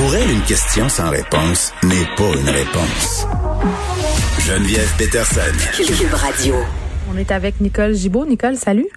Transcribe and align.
Pour 0.00 0.14
elle, 0.14 0.30
une 0.30 0.42
question 0.44 0.88
sans 0.88 1.10
réponse 1.10 1.74
n'est 1.82 2.06
pas 2.16 2.32
une 2.34 2.48
réponse. 2.48 3.26
Geneviève 4.38 4.90
Peterson. 4.96 5.40
Cube 5.76 6.14
Radio. 6.14 6.54
On 7.12 7.18
est 7.18 7.30
avec 7.30 7.60
Nicole 7.60 7.92
Gibaud. 7.92 8.24
Nicole, 8.24 8.56
salut. 8.56 8.88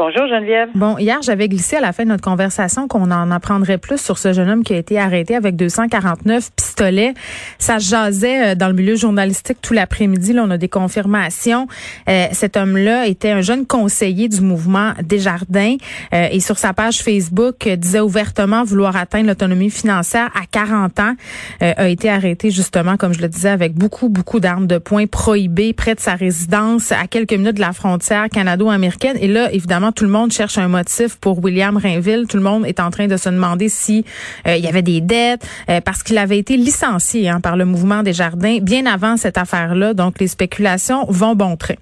Bonjour 0.00 0.28
Geneviève. 0.28 0.68
Bon, 0.76 0.96
hier, 0.96 1.18
j'avais 1.22 1.48
glissé 1.48 1.74
à 1.74 1.80
la 1.80 1.92
fin 1.92 2.04
de 2.04 2.10
notre 2.10 2.22
conversation 2.22 2.86
qu'on 2.86 3.10
en 3.10 3.32
apprendrait 3.32 3.78
plus 3.78 4.00
sur 4.00 4.16
ce 4.16 4.32
jeune 4.32 4.48
homme 4.48 4.62
qui 4.62 4.72
a 4.72 4.76
été 4.76 4.96
arrêté 4.96 5.34
avec 5.34 5.56
249 5.56 6.52
pistolets. 6.54 7.14
Ça 7.58 7.78
jasait 7.78 8.52
euh, 8.52 8.54
dans 8.54 8.68
le 8.68 8.74
milieu 8.74 8.94
journalistique 8.94 9.58
tout 9.60 9.74
l'après-midi. 9.74 10.34
Là, 10.34 10.44
on 10.46 10.50
a 10.50 10.56
des 10.56 10.68
confirmations. 10.68 11.66
Euh, 12.08 12.26
cet 12.30 12.56
homme-là 12.56 13.08
était 13.08 13.32
un 13.32 13.40
jeune 13.40 13.66
conseiller 13.66 14.28
du 14.28 14.40
mouvement 14.40 14.92
Desjardins 15.02 15.74
euh, 16.14 16.28
et 16.30 16.38
sur 16.38 16.58
sa 16.58 16.72
page 16.72 17.02
Facebook 17.02 17.66
euh, 17.66 17.74
disait 17.74 17.98
ouvertement 17.98 18.62
vouloir 18.62 18.94
atteindre 18.94 19.26
l'autonomie 19.26 19.70
financière 19.70 20.30
à 20.40 20.46
40 20.48 21.00
ans. 21.00 21.14
Euh, 21.60 21.72
a 21.76 21.88
été 21.88 22.08
arrêté 22.08 22.52
justement, 22.52 22.96
comme 22.96 23.14
je 23.14 23.20
le 23.20 23.28
disais, 23.28 23.48
avec 23.48 23.74
beaucoup, 23.74 24.08
beaucoup 24.08 24.38
d'armes 24.38 24.68
de 24.68 24.78
poing 24.78 25.08
prohibées 25.08 25.72
près 25.72 25.96
de 25.96 26.00
sa 26.00 26.14
résidence 26.14 26.92
à 26.92 27.08
quelques 27.08 27.32
minutes 27.32 27.56
de 27.56 27.60
la 27.60 27.72
frontière 27.72 28.28
canado-américaine. 28.28 29.16
Et 29.20 29.26
là, 29.26 29.52
évidemment, 29.52 29.87
tout 29.92 30.04
le 30.04 30.10
monde 30.10 30.32
cherche 30.32 30.58
un 30.58 30.68
motif 30.68 31.18
pour 31.20 31.42
William 31.42 31.76
Rainville. 31.76 32.26
Tout 32.28 32.36
le 32.36 32.42
monde 32.42 32.66
est 32.66 32.80
en 32.80 32.90
train 32.90 33.06
de 33.06 33.16
se 33.16 33.28
demander 33.28 33.68
si 33.68 34.04
euh, 34.46 34.56
il 34.56 34.64
y 34.64 34.68
avait 34.68 34.82
des 34.82 35.00
dettes 35.00 35.46
euh, 35.68 35.80
parce 35.80 36.02
qu'il 36.02 36.18
avait 36.18 36.38
été 36.38 36.56
licencié 36.56 37.28
hein, 37.28 37.40
par 37.40 37.56
le 37.56 37.64
mouvement 37.64 38.02
des 38.02 38.12
jardins 38.12 38.58
bien 38.60 38.86
avant 38.86 39.16
cette 39.16 39.38
affaire-là. 39.38 39.94
Donc 39.94 40.18
les 40.20 40.28
spéculations 40.28 41.04
vont 41.08 41.34
bon 41.34 41.56
train. 41.56 41.76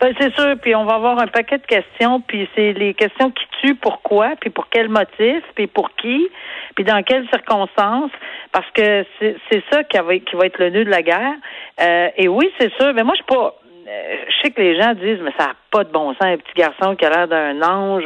Ben, 0.00 0.14
c'est 0.20 0.34
sûr, 0.34 0.56
puis 0.60 0.74
on 0.74 0.84
va 0.84 0.94
avoir 0.94 1.18
un 1.18 1.26
paquet 1.26 1.56
de 1.56 1.64
questions, 1.64 2.20
puis 2.20 2.46
c'est 2.54 2.74
les 2.74 2.92
questions 2.92 3.30
qui 3.30 3.44
tuent 3.62 3.76
pourquoi, 3.76 4.34
puis 4.38 4.50
pour 4.50 4.68
quel 4.68 4.90
motif, 4.90 5.42
puis 5.54 5.66
pour 5.66 5.90
qui, 5.96 6.28
puis 6.74 6.84
dans 6.84 7.02
quelles 7.02 7.26
circonstances, 7.28 8.10
parce 8.52 8.70
que 8.72 9.06
c'est 9.18 9.64
ça 9.72 9.84
qui 9.84 9.96
va, 9.96 10.14
être 10.44 10.58
le 10.58 10.70
nœud 10.70 10.84
de 10.84 10.90
la 10.90 11.02
guerre. 11.02 11.34
Euh, 11.80 12.08
et 12.16 12.28
oui, 12.28 12.52
c'est 12.60 12.72
sûr, 12.74 12.92
mais 12.92 13.04
moi 13.04 13.14
je 13.14 13.22
suis 13.22 13.36
pas 13.36 13.54
je 13.86 14.34
sais 14.42 14.50
que 14.50 14.60
les 14.60 14.76
gens 14.80 14.94
disent, 14.94 15.20
mais 15.22 15.30
ça 15.38 15.46
n'a 15.46 15.52
pas 15.70 15.84
de 15.84 15.90
bon 15.92 16.12
sens, 16.14 16.22
un 16.22 16.36
petit 16.36 16.52
garçon 16.56 16.96
qui 16.96 17.04
a 17.04 17.10
l'air 17.10 17.28
d'un 17.28 17.62
ange, 17.62 18.04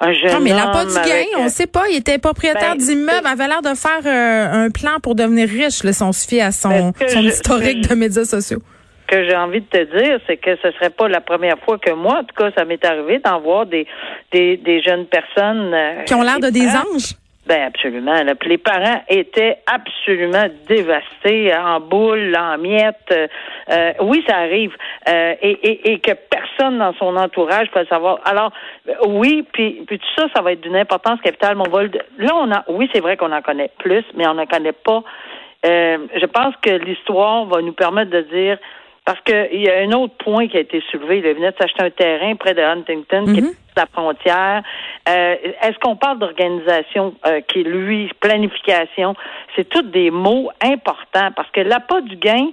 un 0.00 0.12
jeune 0.12 0.30
homme. 0.30 0.38
Non, 0.38 0.40
mais 0.44 0.50
il 0.50 0.56
n'a 0.56 0.68
pas 0.68 0.84
du 0.84 0.94
gain, 0.94 1.24
on 1.36 1.40
euh, 1.40 1.44
ne 1.44 1.48
sait 1.48 1.66
pas. 1.66 1.88
Il 1.90 1.96
était 1.96 2.18
propriétaire 2.18 2.72
Ben, 2.72 2.78
d'immeuble, 2.78 3.26
avait 3.26 3.48
l'air 3.48 3.62
de 3.62 3.74
faire 3.74 4.00
euh, 4.06 4.66
un 4.66 4.70
plan 4.70 4.98
pour 5.02 5.14
devenir 5.14 5.48
riche, 5.48 5.84
là, 5.84 5.92
si 5.92 6.02
on 6.02 6.12
se 6.12 6.28
fie 6.28 6.40
à 6.40 6.52
son, 6.52 6.68
Ben, 6.68 6.92
ce 6.98 7.04
que 7.04 7.10
son 7.10 7.22
je- 7.22 7.26
historique 7.28 7.84
ce 7.84 7.88
que 7.88 7.94
de 7.94 7.98
médias 7.98 8.24
sociaux. 8.24 8.58
que 9.08 9.24
j'ai 9.28 9.36
envie 9.36 9.60
de 9.60 9.66
te 9.66 9.98
dire, 9.98 10.18
c'est 10.26 10.36
que 10.38 10.56
ce 10.62 10.70
serait 10.72 10.90
pas 10.90 11.08
la 11.08 11.20
première 11.20 11.58
fois 11.64 11.78
que 11.78 11.90
moi, 11.92 12.18
en 12.20 12.24
tout 12.24 12.34
cas, 12.36 12.50
ça 12.56 12.64
m'est 12.64 12.84
arrivé 12.84 13.18
d'en 13.18 13.40
voir 13.40 13.66
des, 13.66 13.86
des, 14.32 14.56
des 14.56 14.80
jeunes 14.82 15.06
personnes 15.06 15.72
euh, 15.74 16.02
Qui 16.04 16.14
ont 16.14 16.22
l'air 16.22 16.40
de 16.40 16.48
des 16.50 16.66
anges. 16.68 17.14
Ben 17.44 17.62
absolument. 17.64 18.22
là. 18.22 18.36
Puis 18.36 18.50
les 18.50 18.58
parents 18.58 19.02
étaient 19.08 19.58
absolument 19.66 20.46
dévastés, 20.68 21.52
en 21.56 21.80
boules, 21.80 22.36
en 22.38 22.56
miettes. 22.56 22.96
Euh, 23.10 23.26
euh, 23.70 23.92
oui, 24.00 24.22
ça 24.28 24.36
arrive. 24.36 24.72
Euh, 25.08 25.34
et, 25.42 25.50
et, 25.50 25.92
et 25.92 25.98
que 25.98 26.12
personne 26.12 26.78
dans 26.78 26.94
son 26.94 27.16
entourage 27.16 27.68
peut 27.72 27.84
savoir. 27.86 28.20
Alors, 28.24 28.52
oui, 29.08 29.44
puis, 29.52 29.82
puis 29.88 29.98
tout 29.98 30.06
ça, 30.16 30.28
ça 30.36 30.40
va 30.42 30.52
être 30.52 30.60
d'une 30.60 30.76
importance 30.76 31.20
capitale. 31.20 31.56
Mon 31.56 31.64
vol. 31.68 31.90
de- 31.90 32.00
Là, 32.18 32.30
on 32.36 32.50
a. 32.52 32.62
Oui, 32.68 32.88
c'est 32.94 33.00
vrai 33.00 33.16
qu'on 33.16 33.32
en 33.32 33.42
connaît 33.42 33.70
plus, 33.78 34.04
mais 34.14 34.26
on 34.28 34.34
n'en 34.34 34.46
connaît 34.46 34.70
pas. 34.72 35.02
Euh, 35.66 35.98
je 36.14 36.26
pense 36.26 36.54
que 36.62 36.70
l'histoire 36.70 37.44
va 37.46 37.60
nous 37.60 37.72
permettre 37.72 38.10
de 38.12 38.20
dire 38.20 38.58
parce 39.04 39.20
qu'il 39.22 39.60
y 39.60 39.68
a 39.68 39.78
un 39.80 39.92
autre 39.92 40.14
point 40.18 40.46
qui 40.48 40.56
a 40.56 40.60
été 40.60 40.80
soulevé. 40.90 41.18
Il 41.18 41.22
venait 41.34 41.50
de 41.50 41.56
s'acheter 41.58 41.82
un 41.82 41.90
terrain 41.90 42.34
près 42.36 42.54
de 42.54 42.62
Huntington, 42.62 43.24
qui 43.32 43.38
est 43.40 43.42
Mhm. 43.42 43.52
la 43.76 43.86
frontière. 43.86 44.62
Euh, 45.08 45.34
Est-ce 45.62 45.78
qu'on 45.80 45.96
parle 45.96 46.18
d'organisation 46.18 47.14
euh, 47.26 47.40
qui 47.40 47.60
est, 47.60 47.64
lui, 47.64 48.10
planification? 48.20 49.14
C'est 49.56 49.68
tous 49.68 49.82
des 49.82 50.10
mots 50.10 50.50
importants 50.62 51.30
parce 51.34 51.50
que 51.50 51.60
l'appât 51.60 52.02
du 52.02 52.16
gain, 52.16 52.48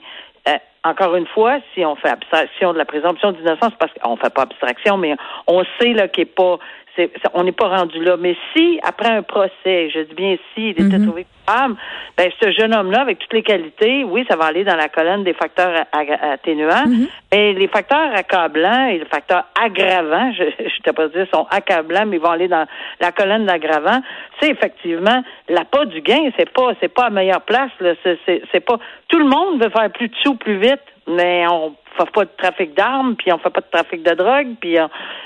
euh, 0.48 0.58
encore 0.84 1.16
une 1.16 1.28
fois, 1.28 1.60
si 1.74 1.86
on 1.86 1.96
fait 1.96 2.10
abstraction 2.10 2.74
de 2.74 2.78
la 2.78 2.86
présomption 2.86 3.32
d'innocence, 3.32 3.74
parce 3.80 3.92
qu'on 4.02 4.16
fait 4.18 4.34
pas 4.34 4.44
abstraction, 4.44 4.98
mais 4.98 5.16
on 5.46 5.64
sait 5.80 5.94
là 5.94 6.08
qu'il 6.08 6.24
est 6.24 6.26
pas, 6.26 6.58
c'est, 7.00 7.12
on 7.34 7.44
n'est 7.44 7.52
pas 7.54 7.68
rendu 7.68 8.04
là. 8.04 8.18
Mais 8.18 8.36
si 8.56 8.80
après 8.84 9.10
un 9.10 9.24
procès, 9.24 9.90
je 9.94 10.02
dis 10.02 10.14
bien 10.16 10.36
si, 10.54 10.70
il 10.72 10.86
était 10.86 10.98
Mhm. 10.98 11.08
trouvé 11.08 11.26
coupable, 11.46 11.76
ben 12.18 12.30
ce 12.42 12.52
jeune 12.52 12.76
homme-là, 12.76 13.02
avec 13.02 13.20
toutes 13.20 13.34
les 13.34 13.44
qualités, 13.44 14.04
oui, 14.04 14.26
ça 14.30 14.36
va 14.36 14.46
aller 14.46 14.64
dans 14.64 14.76
la 14.76 14.90
colonne 14.90 15.24
des 15.24 15.34
facteurs 15.34 15.74
atténuants, 15.94 16.86
mais 17.32 17.54
les 17.54 17.68
facteurs 17.68 18.12
accablants 18.16 18.88
et 18.88 19.00
les 19.00 19.06
facteurs 19.06 19.46
aggravants, 19.62 20.32
je 20.34 20.44
je 20.60 20.82
t'ai 20.84 20.94
pas 20.94 21.08
dire 21.08 21.26
sont 21.34 21.48
accablants, 21.50 22.06
mais 22.06 22.18
ils 22.18 22.22
vont 22.22 22.32
aller 22.32 22.48
dans 22.48 22.66
la 23.00 23.12
colonne 23.12 23.46
d'aggravants. 23.46 24.02
C'est 24.42 24.50
effectivement 24.50 25.24
l'appât 25.48 25.86
du 25.86 26.02
gain, 26.02 26.30
c'est 26.38 26.50
pas 26.52 26.72
c'est 26.82 26.94
pas 26.94 27.06
à 27.06 27.10
meilleure 27.10 27.42
place. 27.42 27.72
Là. 27.80 27.94
C'est, 28.04 28.18
c'est, 28.26 28.42
c'est 28.52 28.60
pas 28.66 28.78
tout 29.08 29.20
le 29.20 29.26
monde 29.26 29.62
veut 29.64 29.70
faire 29.70 29.90
plus 29.92 30.08
de 30.10 30.16
sous 30.24 30.36
plus 30.36 30.58
vite, 30.58 30.82
mais 31.08 31.46
on 31.50 31.74
fait 32.06 32.12
pas 32.12 32.26
de 32.26 32.32
trafic 32.38 32.74
d'armes, 32.76 33.16
puis 33.16 33.32
on 33.32 33.38
fait 33.38 33.50
pas 33.50 33.62
de 33.62 33.70
trafic 33.72 34.04
de 34.04 34.14
drogue, 34.16 34.56
puis 34.60 34.78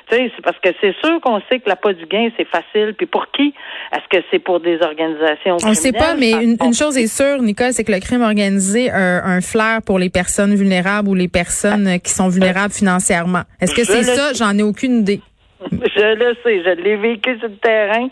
tu 0.09 0.16
sais, 0.16 0.31
c'est 0.35 0.41
parce 0.44 0.57
que 0.59 0.69
c'est 0.81 0.95
sûr 1.03 1.19
qu'on 1.22 1.41
sait 1.50 1.59
que 1.59 1.69
l'appât 1.69 1.94
du 1.94 2.06
gain 2.06 2.29
c'est 2.38 2.47
facile. 2.47 2.94
Puis 2.97 3.07
pour 3.07 3.28
qui? 3.31 3.53
Est-ce 3.91 4.07
que 4.09 4.23
c'est 4.31 4.39
pour 4.39 4.59
des 4.59 4.81
organisations 4.81 5.57
On 5.63 5.69
ne 5.69 5.73
sait 5.73 5.91
pas, 5.91 6.16
mais 6.16 6.31
une, 6.31 6.57
une 6.63 6.73
chose 6.73 6.97
est 6.97 7.07
sûre, 7.07 7.41
Nicole, 7.41 7.72
c'est 7.72 7.84
que 7.84 7.91
le 7.91 8.00
crime 8.00 8.22
organisé 8.22 8.89
a 8.89 9.25
un 9.25 9.41
flair 9.41 9.81
pour 9.85 10.00
les 10.00 10.09
personnes 10.09 10.56
vulnérables 10.56 11.09
ou 11.09 11.16
les 11.16 11.28
personnes 11.28 11.88
euh, 11.88 11.97
qui 11.97 12.11
sont 12.11 12.28
vulnérables 12.28 12.73
financièrement. 12.73 13.44
Est-ce 13.61 13.75
que 13.75 13.84
c'est 13.84 14.03
ça? 14.03 14.34
J'en 14.34 14.57
ai 14.57 14.63
aucune 14.63 15.00
idée. 15.00 15.22
Je 15.72 16.16
le 16.16 16.35
sais, 16.44 16.61
je 16.61 16.81
l'ai 16.81 16.97
vécu 16.97 17.40
sur 17.40 17.47
le 17.47 17.55
terrain 17.55 18.09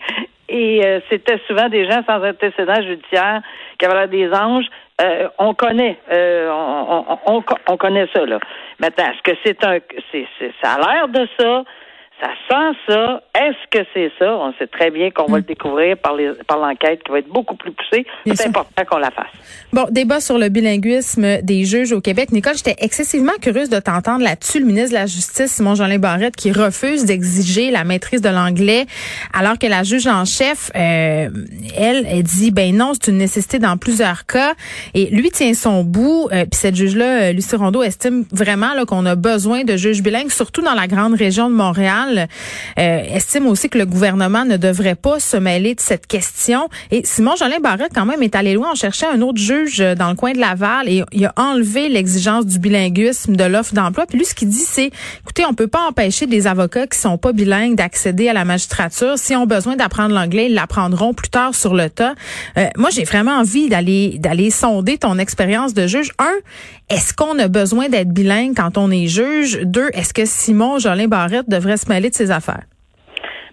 et 0.52 0.86
euh, 0.86 1.00
c'était 1.10 1.40
souvent 1.48 1.70
des 1.70 1.90
gens 1.90 2.04
sans 2.08 2.22
antécédent 2.24 2.82
judiciaire 2.82 3.42
qui 3.80 3.86
avaient 3.86 4.08
des 4.08 4.32
anges. 4.34 4.66
Euh, 5.02 5.28
on 5.40 5.54
connaît, 5.54 5.98
euh, 6.12 6.50
on, 6.52 7.06
on, 7.26 7.38
on, 7.38 7.44
on 7.70 7.78
connaît 7.78 8.08
ça 8.14 8.26
là. 8.26 8.40
Maintenant, 8.80 9.06
est-ce 9.06 9.22
que 9.32 9.38
c'est 9.44 9.64
un, 9.64 9.80
c'est- 10.12 10.28
ça 10.62 10.74
a 10.74 10.80
l'air 10.94 11.08
de 11.08 11.28
ça? 11.40 11.64
Ça 12.22 12.30
sent 12.48 12.78
ça. 12.88 13.24
Est-ce 13.34 13.68
que 13.72 13.84
c'est 13.96 14.12
ça? 14.20 14.36
On 14.38 14.54
sait 14.60 14.68
très 14.68 14.92
bien 14.92 15.10
qu'on 15.10 15.26
va 15.26 15.38
le 15.38 15.44
découvrir 15.44 15.98
par, 15.98 16.16
les, 16.16 16.32
par 16.48 16.60
l'enquête 16.60 17.02
qui 17.04 17.12
va 17.12 17.18
être 17.18 17.30
beaucoup 17.30 17.56
plus 17.56 17.72
poussée. 17.72 18.06
Bien 18.26 18.36
C'est 18.36 18.44
sûr. 18.44 18.50
important 18.50 18.84
qu'on 18.88 19.00
la 19.00 19.10
fasse. 19.10 19.32
Bon, 19.74 19.88
débat 19.90 20.20
sur 20.20 20.38
le 20.38 20.50
bilinguisme 20.50 21.42
des 21.42 21.66
juges 21.66 21.92
au 21.94 22.00
Québec. 22.00 22.32
Nicole, 22.32 22.56
j'étais 22.56 22.76
excessivement 22.78 23.32
curieuse 23.42 23.70
de 23.70 23.80
t'entendre 23.80 24.24
là-dessus. 24.24 24.60
Le 24.60 24.66
ministre 24.66 24.92
de 24.92 24.96
la 24.96 25.08
Justice, 25.08 25.52
Simon-Jeanin 25.52 25.98
Barrette, 25.98 26.36
qui 26.36 26.52
refuse 26.52 27.06
d'exiger 27.06 27.72
la 27.72 27.84
maîtrise 27.86 28.22
de 28.22 28.30
l'anglais, 28.30 28.86
alors 29.34 29.58
que 29.58 29.66
la 29.66 29.82
juge 29.82 30.06
en 30.06 30.24
chef, 30.26 30.70
euh, 30.76 31.28
elle, 31.76 32.06
elle 32.08 32.22
dit, 32.22 32.52
ben 32.52 32.76
non, 32.76 32.92
c'est 32.94 33.10
une 33.10 33.18
nécessité 33.18 33.58
dans 33.58 33.78
plusieurs 33.78 34.28
cas. 34.28 34.54
Et 34.94 35.08
lui 35.08 35.32
tient 35.32 35.56
son 35.56 35.84
bout. 35.84 36.30
Euh, 36.32 36.44
Puis 36.44 36.60
cette 36.60 36.76
juge-là, 36.76 37.30
euh, 37.30 37.32
Lucie 37.32 37.56
Rondeau, 37.56 37.82
estime 37.82 38.26
vraiment 38.32 38.76
là, 38.76 38.86
qu'on 38.86 39.08
a 39.08 39.16
besoin 39.16 39.64
de 39.64 39.76
juges 39.76 40.04
bilingues, 40.04 40.30
surtout 40.30 40.62
dans 40.62 40.76
la 40.76 40.86
grande 40.86 41.16
région 41.16 41.50
de 41.50 41.56
Montréal. 41.56 42.11
Euh, 42.20 43.04
estime 43.14 43.48
aussi 43.48 43.70
que 43.70 43.78
le 43.78 43.86
gouvernement 43.86 44.46
ne 44.46 44.58
devrait 44.58 44.96
pas 44.96 45.20
se 45.20 45.38
mêler 45.38 45.76
de 45.76 45.82
cette 45.82 46.08
question. 46.08 46.70
Et 46.92 47.02
Simon-Jeanin 47.04 47.60
Barrette, 47.60 47.92
quand 47.94 48.06
même, 48.06 48.24
est 48.24 48.36
allé 48.36 48.54
loin. 48.54 48.70
On 48.72 48.76
cherchait 48.76 49.08
un 49.08 49.22
autre 49.22 49.40
juge 49.40 49.82
euh, 49.82 49.96
dans 49.96 50.10
le 50.10 50.16
coin 50.16 50.34
de 50.34 50.40
Laval 50.40 50.90
et 50.90 51.04
il 51.12 51.26
a 51.26 51.34
enlevé 51.38 51.90
l'exigence 51.90 52.46
du 52.46 52.60
bilinguisme 52.60 53.36
de 53.36 53.44
l'offre 53.44 53.74
d'emploi. 53.74 54.06
Puis 54.06 54.18
lui, 54.18 54.26
ce 54.26 54.34
qu'il 54.34 54.50
dit, 54.50 54.58
c'est, 54.58 54.92
écoutez, 55.22 55.46
on 55.46 55.54
peut 55.54 55.68
pas 55.68 55.88
empêcher 55.88 56.28
des 56.28 56.48
avocats 56.48 56.88
qui 56.88 56.98
sont 56.98 57.18
pas 57.18 57.34
bilingues 57.34 57.76
d'accéder 57.76 58.30
à 58.30 58.34
la 58.34 58.46
magistrature. 58.46 59.18
S'ils 59.18 59.38
ont 59.38 59.46
besoin 59.46 59.76
d'apprendre 59.76 60.14
l'anglais, 60.14 60.48
ils 60.48 60.54
l'apprendront 60.54 61.14
plus 61.14 61.30
tard 61.30 61.56
sur 61.56 61.74
le 61.74 61.90
tas. 61.90 62.16
Euh, 62.58 62.68
moi, 62.78 62.90
j'ai 62.92 63.04
vraiment 63.04 63.34
envie 63.34 63.70
d'aller 63.70 64.18
d'aller 64.20 64.50
sonder 64.50 64.98
ton 64.98 65.18
expérience 65.18 65.74
de 65.74 65.88
juge. 65.88 66.12
Un, 66.20 66.34
est-ce 66.90 67.14
qu'on 67.14 67.40
a 67.40 67.48
besoin 67.48 67.90
d'être 67.90 68.10
bilingue 68.10 68.54
quand 68.56 68.78
on 68.78 68.92
est 68.92 69.08
juge? 69.08 69.60
Deux, 69.64 69.90
est-ce 69.94 70.14
que 70.14 70.26
Simon 70.26 70.80
Jolin 70.80 71.08
Barrette 71.08 71.50
devrait 71.50 71.78
se 71.78 71.88
mêler 71.88 72.01
de 72.10 72.16
ses 72.16 72.32
affaires? 72.32 72.64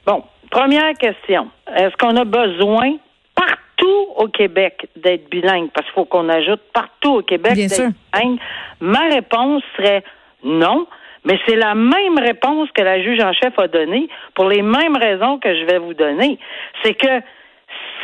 Bon, 0.07 0.25
première 0.51 0.95
question. 0.95 1.49
Est-ce 1.75 1.97
qu'on 1.97 2.17
a 2.17 2.25
besoin 2.25 2.97
partout 3.35 4.07
au 4.17 4.29
Québec 4.29 4.89
d'être 4.97 5.29
bilingue? 5.31 5.71
Parce 5.75 5.87
qu'il 5.87 5.95
faut 5.95 6.05
qu'on 6.05 6.29
ajoute 6.29 6.61
partout 6.73 7.17
au 7.17 7.23
Québec 7.23 7.55
Bien 7.55 7.67
d'être 7.67 7.77
sûr. 7.77 7.89
bilingue. 8.13 8.39
Ma 8.81 9.09
réponse 9.11 9.63
serait 9.77 10.03
non. 10.45 10.87
Mais 11.25 11.39
c'est 11.47 11.57
la 11.57 11.75
même 11.75 12.19
réponse 12.19 12.71
que 12.73 12.83
la 12.83 13.03
juge 13.03 13.21
en 13.21 13.33
chef 13.33 13.59
a 13.59 13.69
donnée 13.69 14.09
pour 14.35 14.49
les 14.49 14.63
mêmes 14.63 14.97
raisons 14.97 15.39
que 15.39 15.55
je 15.55 15.65
vais 15.65 15.79
vous 15.79 15.95
donner. 15.95 16.39
C'est 16.83 16.95
que 16.95 17.21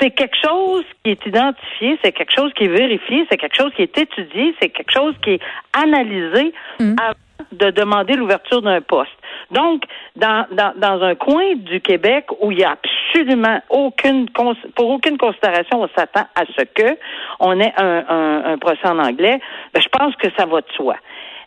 c'est 0.00 0.10
quelque 0.10 0.36
chose 0.42 0.84
qui 1.02 1.12
est 1.12 1.26
identifié, 1.26 1.98
c'est 2.02 2.12
quelque 2.12 2.34
chose 2.34 2.52
qui 2.54 2.64
est 2.64 2.68
vérifié, 2.76 3.26
c'est 3.30 3.36
quelque 3.36 3.56
chose 3.56 3.72
qui 3.76 3.82
est 3.82 3.96
étudié, 3.96 4.54
c'est 4.60 4.68
quelque 4.68 4.92
chose 4.92 5.14
qui 5.22 5.30
est 5.30 5.40
analysé 5.72 6.52
mm. 6.80 6.96
avant 7.00 7.48
de 7.52 7.70
demander 7.70 8.14
l'ouverture 8.14 8.62
d'un 8.62 8.80
poste. 8.80 9.12
Donc, 9.50 9.84
dans, 10.16 10.46
dans, 10.52 10.72
dans, 10.76 11.02
un 11.02 11.14
coin 11.14 11.54
du 11.54 11.80
Québec 11.80 12.26
où 12.40 12.50
il 12.50 12.60
y 12.60 12.64
a 12.64 12.76
absolument 12.76 13.60
aucune, 13.70 14.28
pour 14.30 14.90
aucune 14.90 15.18
considération, 15.18 15.82
on 15.82 15.88
s'attend 15.96 16.26
à 16.34 16.44
ce 16.56 16.62
que 16.62 16.96
on 17.40 17.58
ait 17.60 17.72
un, 17.76 18.04
un, 18.08 18.44
un 18.52 18.58
procès 18.58 18.86
en 18.86 18.98
anglais, 18.98 19.40
ben, 19.72 19.80
je 19.80 19.88
pense 19.88 20.14
que 20.16 20.28
ça 20.36 20.46
va 20.46 20.60
de 20.60 20.72
soi. 20.74 20.96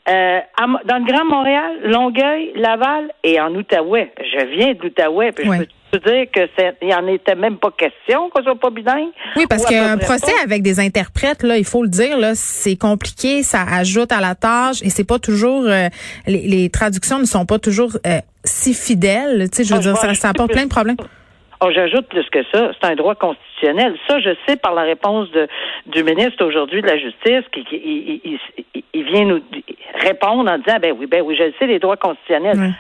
Euh, 0.09 0.39
dans 0.85 0.97
le 0.97 1.05
Grand 1.05 1.25
Montréal, 1.25 1.79
Longueuil, 1.83 2.53
Laval 2.55 3.11
et 3.23 3.41
en 3.41 3.53
Outaouais. 3.53 4.13
Je 4.19 4.45
viens 4.45 4.73
de 4.73 4.81
l'Outaouais, 4.81 5.33
puis 5.33 5.45
je 5.45 5.57
peux 5.57 5.65
te 5.91 5.97
dire 5.97 6.25
que 6.31 6.41
il 6.81 6.93
en 6.93 7.07
était 7.07 7.35
même 7.35 7.57
pas 7.57 7.71
question 7.71 8.29
qu'on 8.29 8.43
soit 8.43 8.59
pas 8.59 8.69
bilingue? 8.69 9.09
Oui, 9.35 9.45
parce 9.49 9.65
qu'un 9.65 9.97
procès 9.97 10.33
avec 10.43 10.61
des 10.61 10.79
interprètes, 10.79 11.43
là, 11.43 11.57
il 11.57 11.65
faut 11.65 11.83
le 11.83 11.89
dire, 11.89 12.17
là, 12.17 12.33
c'est 12.35 12.75
compliqué, 12.75 13.43
ça 13.43 13.63
ajoute 13.63 14.11
à 14.11 14.21
la 14.21 14.35
tâche 14.35 14.81
et 14.83 14.89
c'est 14.89 15.03
pas 15.03 15.19
toujours 15.19 15.63
euh, 15.65 15.87
les, 16.25 16.69
traductions 16.69 17.19
ne 17.19 17.25
sont 17.25 17.45
pas 17.45 17.59
toujours 17.59 17.97
euh, 18.05 18.19
si 18.43 18.73
fidèles. 18.73 19.49
Tu 19.49 19.57
sais, 19.57 19.63
je 19.63 19.73
veux 19.73 19.79
ah, 19.79 19.81
dire, 19.81 19.97
ça, 19.97 20.13
ça 20.13 20.29
apporte 20.29 20.51
plein 20.51 20.65
de 20.65 20.69
problèmes. 20.69 20.97
Oh, 21.59 21.69
j'ajoute 21.73 22.07
plus 22.07 22.29
que 22.29 22.43
ça, 22.53 22.71
c'est 22.79 22.87
un 22.87 22.95
droit 22.95 23.15
constitutionnel. 23.15 23.95
Ça, 24.07 24.19
je 24.19 24.29
sais 24.47 24.57
par 24.57 24.75
la 24.75 24.83
réponse 24.83 25.31
de, 25.31 25.47
du 25.87 26.03
ministre 26.03 26.45
aujourd'hui 26.45 26.81
de 26.83 26.87
la 26.87 26.97
Justice, 26.97 27.45
qui, 27.51 27.65
il, 27.71 28.39
il, 28.93 29.03
vient 29.03 29.25
nous 29.25 29.41
répondre 29.99 30.49
en 30.51 30.57
disant, 30.59 30.77
ben 30.79 30.93
oui, 30.97 31.07
ben 31.07 31.23
oui, 31.25 31.35
je 31.35 31.45
le 31.45 31.53
sais, 31.57 31.65
les 31.65 31.79
droits 31.79 31.97
constitutionnels. 31.97 32.73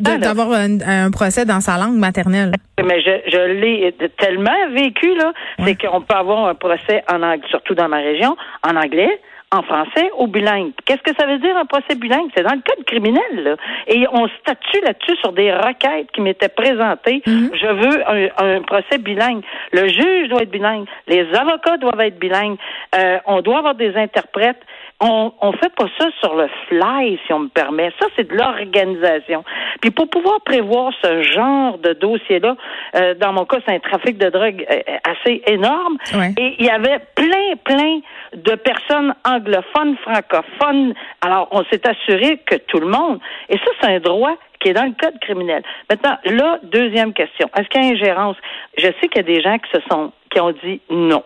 D'avoir 0.00 0.52
un, 0.52 1.10
procès 1.10 1.44
dans 1.44 1.60
sa 1.60 1.76
langue 1.76 1.96
maternelle. 1.96 2.52
Mais 2.84 3.00
je, 3.00 3.30
je 3.30 3.52
l'ai 3.52 3.94
tellement 4.18 4.70
vécu, 4.72 5.14
là, 5.14 5.32
c'est 5.64 5.80
qu'on 5.80 6.00
peut 6.00 6.14
avoir 6.14 6.46
un 6.46 6.54
procès 6.54 7.04
en 7.08 7.22
anglais, 7.22 7.46
surtout 7.48 7.74
dans 7.74 7.88
ma 7.88 7.98
région, 7.98 8.36
en 8.64 8.76
anglais, 8.76 9.20
en 9.52 9.62
français 9.62 10.10
ou 10.18 10.26
bilingue. 10.26 10.72
Qu'est-ce 10.84 11.02
que 11.02 11.16
ça 11.18 11.26
veut 11.26 11.38
dire 11.38 11.56
un 11.56 11.66
procès 11.66 11.94
bilingue? 11.94 12.30
C'est 12.36 12.42
dans 12.42 12.54
le 12.54 12.62
code 12.66 12.84
criminel, 12.84 13.22
là. 13.32 13.56
Et 13.86 14.04
on 14.12 14.26
statue 14.40 14.80
là-dessus 14.82 15.16
sur 15.20 15.32
des 15.32 15.52
requêtes 15.52 16.10
qui 16.12 16.20
m'étaient 16.20 16.48
présentées. 16.48 17.22
Mhm. 17.26 17.50
Je 17.54 17.66
veux 17.66 18.56
un, 18.56 18.62
procès 18.62 18.98
bilingue. 18.98 19.42
Le 19.72 19.86
juge 19.88 20.28
doit 20.28 20.42
être 20.42 20.50
bilingue. 20.50 20.86
Les 21.06 21.32
avocats 21.34 21.76
doivent 21.76 22.00
être 22.00 22.18
bilingues. 22.18 22.56
Euh, 22.96 23.18
on 23.26 23.40
doit 23.40 23.58
avoir 23.58 23.76
des 23.76 23.94
interprètes. 23.96 24.60
On, 25.00 25.32
on 25.42 25.52
fait 25.52 25.74
pas 25.74 25.86
ça 25.98 26.06
sur 26.20 26.34
le 26.34 26.48
fly, 26.68 27.18
si 27.26 27.32
on 27.32 27.40
me 27.40 27.48
permet. 27.48 27.90
Ça, 28.00 28.06
c'est 28.16 28.28
de 28.28 28.34
l'organisation. 28.34 29.44
Puis 29.80 29.90
pour 29.90 30.08
pouvoir 30.08 30.40
prévoir 30.40 30.92
ce 31.02 31.22
genre 31.22 31.78
de 31.78 31.92
dossier-là, 31.92 32.56
euh, 32.94 33.14
dans 33.14 33.32
mon 33.32 33.44
cas, 33.44 33.58
c'est 33.66 33.74
un 33.74 33.78
trafic 33.78 34.16
de 34.16 34.30
drogue 34.30 34.66
euh, 34.70 34.80
assez 35.04 35.42
énorme. 35.46 35.98
Et 36.38 36.56
il 36.58 36.64
y 36.64 36.70
avait 36.70 37.00
plein, 37.14 37.56
plein 37.64 38.00
de 38.34 38.54
personnes 38.54 39.14
anglophones, 39.24 39.96
francophones. 39.98 40.94
Alors, 41.20 41.48
on 41.50 41.62
s'est 41.64 41.86
assuré 41.86 42.38
que 42.46 42.56
tout 42.56 42.80
le 42.80 42.88
monde. 42.88 43.20
Et 43.50 43.58
ça, 43.58 43.66
c'est 43.80 43.88
un 43.96 44.00
droit 44.00 44.36
qui 44.60 44.70
est 44.70 44.72
dans 44.72 44.84
le 44.84 44.94
code 44.98 45.18
criminel. 45.20 45.62
Maintenant, 45.90 46.16
là, 46.24 46.58
deuxième 46.62 47.12
question. 47.12 47.48
Est-ce 47.56 47.68
qu'il 47.68 47.82
y 47.82 47.88
a 47.88 47.92
ingérence? 47.92 48.36
Je 48.78 48.86
sais 48.86 49.08
qu'il 49.08 49.16
y 49.16 49.20
a 49.20 49.22
des 49.22 49.42
gens 49.42 49.58
qui 49.58 49.70
se 49.70 49.80
sont 49.90 50.12
qui 50.36 50.40
ont 50.40 50.52
dit 50.52 50.80
non. 50.90 51.22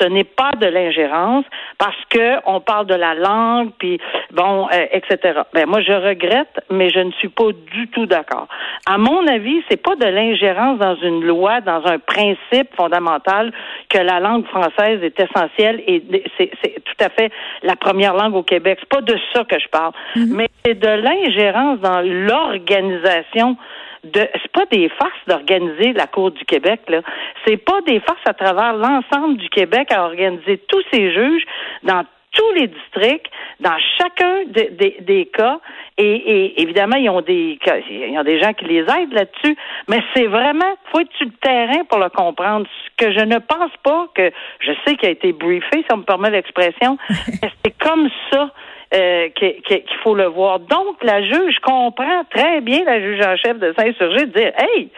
Ce 0.00 0.06
n'est 0.06 0.24
pas 0.24 0.52
de 0.58 0.66
l'ingérence 0.66 1.44
parce 1.78 1.96
que 2.08 2.36
on 2.46 2.60
parle 2.60 2.86
de 2.86 2.94
la 2.94 3.14
langue, 3.14 3.72
puis 3.78 4.00
bon, 4.32 4.66
euh, 4.72 4.86
etc. 4.90 5.40
Ben 5.52 5.66
moi, 5.66 5.82
je 5.82 5.92
regrette, 5.92 6.60
mais 6.70 6.88
je 6.88 7.00
ne 7.00 7.12
suis 7.12 7.28
pas 7.28 7.52
du 7.52 7.88
tout 7.88 8.06
d'accord. 8.06 8.48
À 8.86 8.96
mon 8.96 9.26
avis, 9.26 9.62
c'est 9.68 9.80
pas 9.80 9.96
de 9.96 10.06
l'ingérence 10.06 10.78
dans 10.78 10.96
une 10.96 11.22
loi, 11.24 11.60
dans 11.60 11.84
un 11.84 11.98
principe 11.98 12.74
fondamental 12.74 13.52
que 13.90 13.98
la 13.98 14.18
langue 14.18 14.46
française 14.46 15.02
est 15.02 15.20
essentielle 15.20 15.82
et 15.86 16.02
c'est 16.38 16.50
tout 16.84 17.04
à 17.04 17.10
fait 17.10 17.30
la 17.62 17.76
première 17.76 18.14
langue 18.14 18.34
au 18.34 18.42
Québec. 18.42 18.78
C'est 18.80 18.88
pas 18.88 19.02
de 19.02 19.16
ça 19.34 19.44
que 19.44 19.58
je 19.60 19.68
parle, 19.68 19.92
mm-hmm. 20.16 20.34
mais 20.34 20.48
c'est 20.64 20.78
de 20.80 20.88
l'ingérence 20.88 21.80
dans 21.80 22.00
l'organisation 22.00 23.58
de 24.04 24.28
c'est 24.42 24.52
pas 24.52 24.66
des 24.70 24.88
farces 24.88 25.12
d'organiser 25.26 25.92
la 25.92 26.06
Cour 26.06 26.30
du 26.30 26.44
Québec 26.44 26.80
là, 26.88 27.00
c'est 27.46 27.56
pas 27.56 27.80
des 27.82 28.00
farces 28.00 28.26
à 28.26 28.34
travers 28.34 28.74
l'ensemble 28.74 29.36
du 29.36 29.48
Québec 29.48 29.90
à 29.92 30.04
organiser 30.04 30.58
tous 30.68 30.82
ces 30.92 31.12
juges 31.12 31.44
dans 31.82 32.04
tous 32.34 32.52
les 32.52 32.66
districts, 32.66 33.30
dans 33.60 33.76
chacun 33.96 34.44
des 34.46 35.30
cas, 35.32 35.60
et, 35.96 36.60
évidemment, 36.60 36.96
ils 36.96 37.08
ont 37.08 37.20
des 37.20 37.58
ils 37.88 38.18
ont 38.18 38.24
des 38.24 38.40
gens 38.40 38.52
qui 38.52 38.64
les 38.64 38.80
aident 38.80 39.12
là-dessus, 39.12 39.56
mais 39.88 40.02
c'est 40.14 40.26
vraiment, 40.26 40.74
faut 40.90 41.00
être 41.00 41.12
sur 41.16 41.26
le 41.26 41.32
terrain 41.40 41.84
pour 41.88 41.98
le 41.98 42.08
comprendre. 42.08 42.66
Ce 42.86 43.04
que 43.04 43.12
je 43.12 43.24
ne 43.24 43.38
pense 43.38 43.70
pas 43.82 44.08
que, 44.14 44.30
je 44.60 44.72
sais 44.84 44.96
qu'il 44.96 45.08
a 45.08 45.12
été 45.12 45.32
briefé, 45.32 45.78
si 45.78 45.86
on 45.92 45.98
me 45.98 46.02
permet 46.02 46.30
l'expression, 46.30 46.98
c'est 47.08 47.78
comme 47.78 48.08
ça 48.32 48.50
euh, 48.94 49.28
qu'il 49.34 49.98
faut 50.02 50.14
le 50.14 50.26
voir. 50.26 50.60
Donc, 50.60 51.02
la 51.02 51.22
juge 51.22 51.58
comprend 51.60 52.24
très 52.30 52.60
bien, 52.60 52.84
la 52.84 53.00
juge 53.00 53.20
en 53.24 53.36
chef 53.36 53.58
de 53.58 53.74
Saint-Surgé, 53.76 54.26
de 54.26 54.32
dire, 54.32 54.52
hey, 54.58 54.90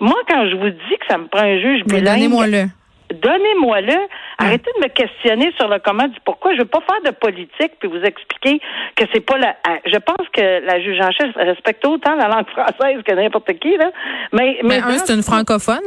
moi, 0.00 0.16
quand 0.28 0.48
je 0.48 0.56
vous 0.56 0.70
dis 0.70 0.96
que 0.98 1.06
ça 1.08 1.18
me 1.18 1.26
prend 1.26 1.42
un 1.42 1.58
juge 1.58 1.82
Donnez-moi-le. 1.84 2.66
Donnez-moi-le. 3.12 3.96
Arrêtez 4.38 4.70
de 4.78 4.84
me 4.84 4.88
questionner 4.88 5.52
sur 5.58 5.68
le 5.68 5.78
comment 5.84 6.06
du 6.06 6.18
pourquoi. 6.24 6.52
Je 6.52 6.58
ne 6.58 6.62
veux 6.62 6.68
pas 6.68 6.80
faire 6.80 7.12
de 7.12 7.16
politique 7.16 7.72
puis 7.80 7.88
vous 7.88 8.02
expliquer 8.02 8.60
que 8.94 9.04
c'est 9.12 9.20
pas 9.20 9.36
la. 9.36 9.56
Je 9.84 9.98
pense 9.98 10.26
que 10.32 10.64
la 10.64 10.80
juge 10.80 11.00
en 11.00 11.10
chef 11.10 11.34
respecte 11.34 11.84
autant 11.84 12.14
la 12.14 12.28
langue 12.28 12.48
française 12.50 13.02
que 13.04 13.12
n'importe 13.12 13.52
qui 13.58 13.76
là. 13.76 13.90
Mais 14.32 14.58
mais, 14.62 14.78
un, 14.78 14.96
c'est 14.98 15.12
une 15.12 15.24
francophone. 15.24 15.78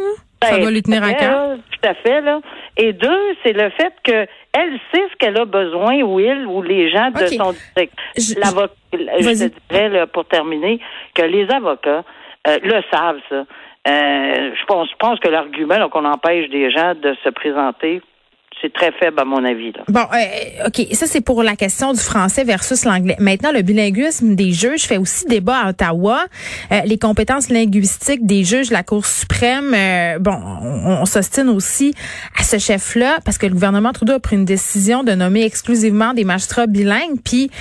Ça 0.45 0.55
ben, 0.55 0.61
doit 0.61 0.71
lui 0.71 0.81
tenir 0.81 1.03
à 1.03 1.13
cœur? 1.13 1.57
Tout 1.71 1.89
à 1.89 1.93
fait 1.95 2.21
là. 2.21 2.39
Et 2.77 2.93
deux, 2.93 3.35
c'est 3.43 3.53
le 3.53 3.69
fait 3.71 3.93
que 4.03 4.27
elle 4.53 4.79
sait 4.93 5.03
ce 5.11 5.15
qu'elle 5.17 5.37
a 5.37 5.45
besoin, 5.45 6.01
ou 6.01 6.19
il, 6.19 6.45
ou 6.45 6.61
les 6.61 6.91
gens 6.91 7.09
de 7.11 7.25
son 7.27 7.51
district. 7.51 7.93
Je, 8.15 8.21
je 8.21 9.49
dirais, 9.69 9.89
là, 9.89 10.07
pour 10.07 10.25
terminer, 10.25 10.79
que 11.15 11.23
les 11.23 11.49
avocats 11.49 12.03
euh, 12.47 12.57
le 12.63 12.81
savent, 12.91 13.19
ça. 13.29 13.45
Euh, 13.85 14.51
je 14.55 14.65
pense, 14.65 14.89
je 14.89 14.95
pense 14.97 15.19
que 15.19 15.27
l'argument 15.27 15.89
qu'on 15.89 16.05
empêche 16.05 16.49
des 16.49 16.71
gens 16.71 16.93
de 16.95 17.15
se 17.23 17.29
présenter 17.29 18.01
c'est 18.63 18.71
très 18.71 18.93
faible 18.93 19.19
à 19.19 19.25
mon 19.25 19.43
avis. 19.43 19.73
Bon, 19.89 19.99
euh, 19.99 20.67
OK, 20.67 20.87
ça 20.93 21.05
c'est 21.05 21.19
pour 21.19 21.43
la 21.43 21.57
question 21.57 21.91
du 21.91 21.99
français 21.99 22.45
versus 22.45 22.85
l'anglais. 22.85 23.17
Maintenant, 23.19 23.51
le 23.51 23.61
bilinguisme 23.61 24.35
des 24.35 24.53
juges 24.53 24.83
fait 24.83 24.97
aussi 24.97 25.25
débat 25.25 25.57
à 25.65 25.69
Ottawa. 25.71 26.23
Euh, 26.71 26.79
les 26.85 26.97
compétences 26.97 27.49
linguistiques 27.49 28.25
des 28.25 28.45
juges 28.45 28.69
de 28.69 28.73
la 28.73 28.83
Cour 28.83 29.05
suprême, 29.05 29.73
euh, 29.75 30.17
bon, 30.19 30.31
on, 30.31 31.05
s'ostine 31.05 31.49
aussi 31.49 31.93
à 32.39 32.43
ce 32.43 32.57
chef-là 32.57 33.19
parce 33.25 33.37
que 33.37 33.45
le 33.45 33.53
gouvernement 33.53 33.91
Trudeau 33.91 34.13
a 34.13 34.19
pris 34.19 34.37
une 34.37 34.45
décision 34.45 35.03
de 35.03 35.11
nommer 35.11 35.43
exclusivement 35.43 36.13
des 36.13 36.23
magistrats 36.23 36.67
bilingues, 36.67 37.19
puis 37.23 37.51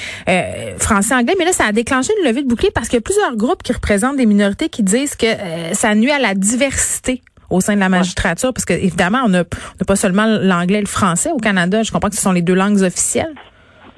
français-anglais. 0.79 1.35
Mais 1.39 1.45
là, 1.45 1.53
ça 1.53 1.65
a 1.65 1.73
déclenché 1.73 2.13
une 2.21 2.29
levée 2.29 2.43
de 2.43 2.49
bouclier 2.49 2.71
parce 2.73 2.89
qu'il 2.89 2.99
y 2.99 2.99
a 2.99 3.03
plusieurs 3.03 3.35
groupes 3.35 3.65
qui 3.65 3.73
représentent 3.73 4.17
des 4.17 4.27
minorités 4.27 4.69
qui 4.69 4.85
disent 4.85 5.17
que 5.17 5.27
ça 5.73 5.95
nuit 5.97 6.13
à 6.13 6.21
la 6.21 6.35
diversité 6.35 7.23
au 7.53 7.61
sein 7.61 7.75
de 7.75 7.81
la 7.81 7.89
magistrature? 7.89 8.53
Parce 8.53 8.65
que 8.65 8.73
évidemment, 8.73 9.23
on 9.25 9.29
n'a 9.29 9.45
pas 9.87 9.97
seulement 9.97 10.27
l'anglais 10.27 10.79
et 10.79 10.83
le 10.83 10.87
français 10.87 11.31
au 11.31 11.39
Canada. 11.39 11.83
Je 11.83 11.93
comprends 11.93 12.09
que 12.09 12.17
ce 12.17 12.23
sont 12.23 12.33
les 12.33 12.43
deux 12.43 12.55
langues 12.55 12.83
officielles. 12.83 13.35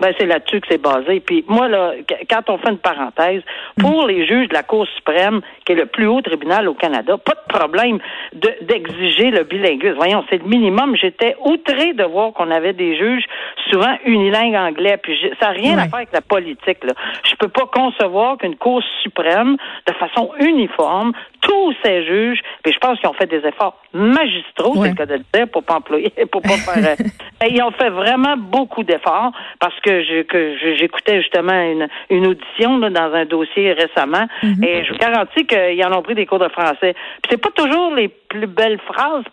Ben, 0.00 0.12
c'est 0.18 0.26
là-dessus 0.26 0.60
que 0.60 0.66
c'est 0.70 0.82
basé. 0.82 1.20
Puis 1.20 1.44
moi, 1.48 1.68
là, 1.68 1.92
quand 2.28 2.50
on 2.50 2.58
fait 2.58 2.70
une 2.70 2.78
parenthèse, 2.78 3.42
pour 3.78 4.06
les 4.06 4.26
juges 4.26 4.48
de 4.48 4.54
la 4.54 4.62
Cour 4.62 4.86
suprême, 4.96 5.40
qui 5.64 5.72
est 5.72 5.76
le 5.76 5.86
plus 5.86 6.06
haut 6.06 6.20
tribunal 6.20 6.68
au 6.68 6.74
Canada, 6.74 7.16
pas 7.16 7.34
de 7.34 7.52
problème 7.52 7.98
d'exiger 8.32 9.30
le 9.30 9.44
bilinguisme. 9.44 9.96
Voyons, 9.96 10.24
c'est 10.30 10.38
le 10.38 10.48
minimum. 10.48 10.96
J'étais 10.96 11.36
outré 11.44 11.92
de 11.92 12.04
voir 12.04 12.32
qu'on 12.32 12.50
avait 12.50 12.72
des 12.72 12.96
juges 12.96 13.24
souvent 13.70 13.96
unilingues 14.04 14.56
anglais. 14.56 14.96
Puis 15.02 15.18
ça 15.40 15.46
n'a 15.46 15.52
rien 15.52 15.78
à 15.78 15.84
faire 15.84 15.96
avec 15.96 16.12
la 16.12 16.20
politique. 16.20 16.82
Là. 16.84 16.92
Je 17.24 17.36
peux 17.36 17.48
pas 17.48 17.66
concevoir 17.72 18.38
qu'une 18.38 18.56
Cour 18.56 18.82
suprême, 19.02 19.56
de 19.86 19.92
façon 19.94 20.30
uniforme, 20.40 21.12
tous 21.40 21.74
ces 21.84 22.04
juges, 22.06 22.40
puis 22.62 22.72
je 22.72 22.78
pense 22.78 22.98
qu'ils 22.98 23.08
ont 23.08 23.14
fait 23.14 23.26
des 23.26 23.46
efforts 23.46 23.76
magistraux, 23.92 24.74
c'est 24.82 24.90
le 24.90 24.94
cas 24.94 25.06
de 25.06 25.14
le 25.14 25.24
dire, 25.32 25.48
pour 25.48 25.62
pas 25.62 25.76
employer, 25.76 26.12
pour 26.30 26.42
pas 26.42 26.56
faire. 26.56 26.96
Euh, 27.42 27.46
ils 27.50 27.60
ont 27.62 27.72
fait 27.72 27.90
vraiment 27.90 28.36
beaucoup 28.36 28.84
d'efforts 28.84 29.32
parce 29.58 29.78
que 29.80 29.93
j'écoutais 30.02 31.22
justement 31.22 31.60
une, 31.60 31.88
une 32.10 32.26
audition 32.26 32.78
là, 32.78 32.90
dans 32.90 33.12
un 33.14 33.24
dossier 33.24 33.72
récemment 33.72 34.26
mm-hmm. 34.42 34.64
et 34.64 34.84
je 34.84 34.92
vous 34.92 34.98
garantis 34.98 35.46
qu'ils 35.46 35.84
en 35.84 35.96
ont 35.96 36.02
pris 36.02 36.14
des 36.14 36.26
cours 36.26 36.38
de 36.38 36.48
français. 36.48 36.94
Puis 37.22 37.30
c'est 37.30 37.40
pas 37.40 37.50
toujours 37.50 37.94
les 37.94 38.08
plus 38.08 38.46
belles 38.46 38.80
phrases, 38.80 39.24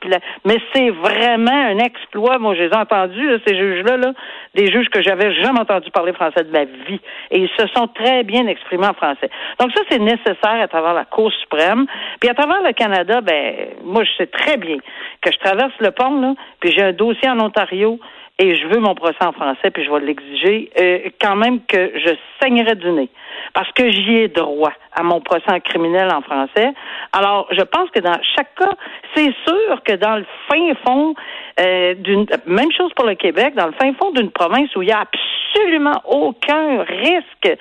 mais 0.46 0.58
c'est 0.74 0.90
vraiment 0.92 1.52
un 1.52 1.78
exploit. 1.80 2.38
Moi, 2.38 2.56
j'ai 2.56 2.72
entendu 2.74 3.40
ces 3.46 3.56
juges-là, 3.56 3.98
là, 3.98 4.14
des 4.54 4.72
juges 4.72 4.90
que 4.90 5.02
j'avais 5.02 5.34
jamais 5.34 5.60
entendu 5.60 5.90
parler 5.92 6.14
français 6.14 6.44
de 6.44 6.52
ma 6.52 6.66
vie, 6.66 7.00
et 7.32 7.40
ils 7.40 7.50
se 7.58 7.68
sont 7.76 7.88
très 7.88 8.24
bien 8.24 8.46
exprimés 8.48 8.88
en 8.88 8.94
français. 8.94 9.30
Donc 9.60 9.72
ça, 9.74 9.82
c'est 9.90 10.00
nécessaire 10.00 10.62
à 10.62 10.68
travers 10.68 10.94
la 10.94 11.06
Cour 11.06 11.32
suprême. 11.34 11.86
Puis 12.20 12.30
à 12.30 12.34
travers 12.34 12.62
le 12.62 12.74
Canada, 12.74 13.22
ben 13.22 13.70
moi, 13.84 14.04
je 14.04 14.12
sais 14.18 14.28
très 14.28 14.58
bien 14.58 14.78
que 15.22 15.32
je 15.32 15.38
traverse 15.40 15.74
le 15.80 15.92
pont, 15.92 16.22
là, 16.22 16.34
puis 16.60 16.72
j'ai 16.72 16.84
un 16.84 16.94
dossier 16.94 17.30
en 17.30 17.40
Ontario 17.40 18.00
et 18.40 18.56
je 18.56 18.68
veux 18.68 18.80
mon 18.80 18.96
procès 18.96 19.24
en 19.24 19.32
français, 19.32 19.70
puis 19.72 19.84
je 19.84 19.92
vais 19.92 20.00
l'exiger, 20.00 20.72
euh, 20.80 21.10
quand 21.22 21.36
même 21.36 21.60
que 21.66 21.92
je 21.96 22.14
saignerais 22.42 22.76
du 22.76 22.92
nez. 22.92 23.10
Parce 23.54 23.72
que 23.74 23.90
j'y 23.92 24.16
ai 24.16 24.28
droit 24.28 24.74
à 24.94 25.04
mon 25.04 25.22
procès 25.22 25.52
en 25.52 25.60
criminel 25.60 26.10
en 26.12 26.22
français. 26.22 26.74
Alors, 27.14 27.48
je 27.52 27.62
pense 27.62 27.90
que 27.92 28.00
dans 28.00 28.18
chaque 28.36 28.56
cas, 28.56 28.74
c'est 29.16 29.34
sûr 29.46 29.84
que 29.84 29.94
dans 29.94 30.18
le 30.18 30.26
fin 30.50 30.74
fond 30.86 31.14
euh, 31.60 31.94
d'une 31.96 32.26
même 32.46 32.72
chose 32.72 32.92
pour 32.96 33.06
le 33.06 33.16
Québec, 33.16 33.56
dans 33.56 33.68
le 33.68 33.74
fin 33.74 33.94
fond 33.94 34.12
d'une 34.12 34.32
province 34.32 34.76
où 34.76 34.82
il 34.82 34.88
n'y 34.88 34.92
a 34.92 35.02
absolument 35.02 36.02
aucun 36.06 36.84
risque 36.84 37.58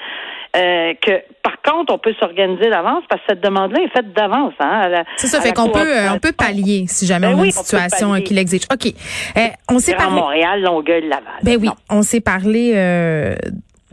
euh, 0.57 0.95
que 1.00 1.23
par 1.42 1.61
contre 1.62 1.92
on 1.92 1.99
peut 1.99 2.14
s'organiser 2.19 2.71
d'avance 2.71 3.04
parce 3.09 3.21
que 3.23 3.26
cette 3.30 3.40
demande-là 3.40 3.80
est 3.83 3.88
faite 3.88 4.12
d'avance. 4.12 4.54
Hein, 4.61 5.04
c'est 5.16 5.28
ça, 5.28 5.40
fait 5.40 5.52
qu'on 5.52 5.69
peut 5.69 5.80
euh, 5.80 6.12
on 6.12 6.19
peut 6.19 6.33
pallier 6.33 6.87
si 6.88 7.07
jamais 7.07 7.28
ben 7.28 7.38
on 7.38 7.42
a 7.42 7.45
une 7.47 7.52
situation 7.52 8.21
qui 8.21 8.35
l'exige. 8.35 8.62
Ok, 8.73 8.92
euh, 9.37 9.40
on 9.69 9.78
s'est 9.78 9.95
parlé. 9.95 10.21
Montréal, 10.21 10.62
Longueuil, 10.62 11.02
Laval. 11.02 11.25
Ben 11.42 11.59
oui, 11.61 11.71
on 11.88 12.02
s'est 12.02 12.21
parlé 12.21 12.75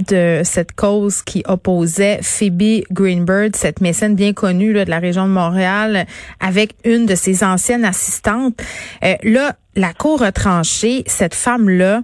de 0.05 0.41
cette 0.43 0.73
cause 0.73 1.21
qui 1.23 1.43
opposait 1.47 2.19
Phoebe 2.21 2.83
Greenberg, 2.91 3.55
cette 3.55 3.81
mécène 3.81 4.15
bien 4.15 4.33
connue 4.33 4.73
là, 4.73 4.85
de 4.85 4.89
la 4.89 4.99
région 4.99 5.27
de 5.27 5.33
Montréal, 5.33 6.05
avec 6.39 6.71
une 6.83 7.05
de 7.05 7.15
ses 7.15 7.43
anciennes 7.43 7.85
assistantes. 7.85 8.55
Euh, 9.03 9.15
là, 9.23 9.55
la 9.77 9.93
Cour 9.93 10.23
a 10.23 10.31
tranché, 10.31 11.03
cette 11.05 11.35
femme-là, 11.35 12.01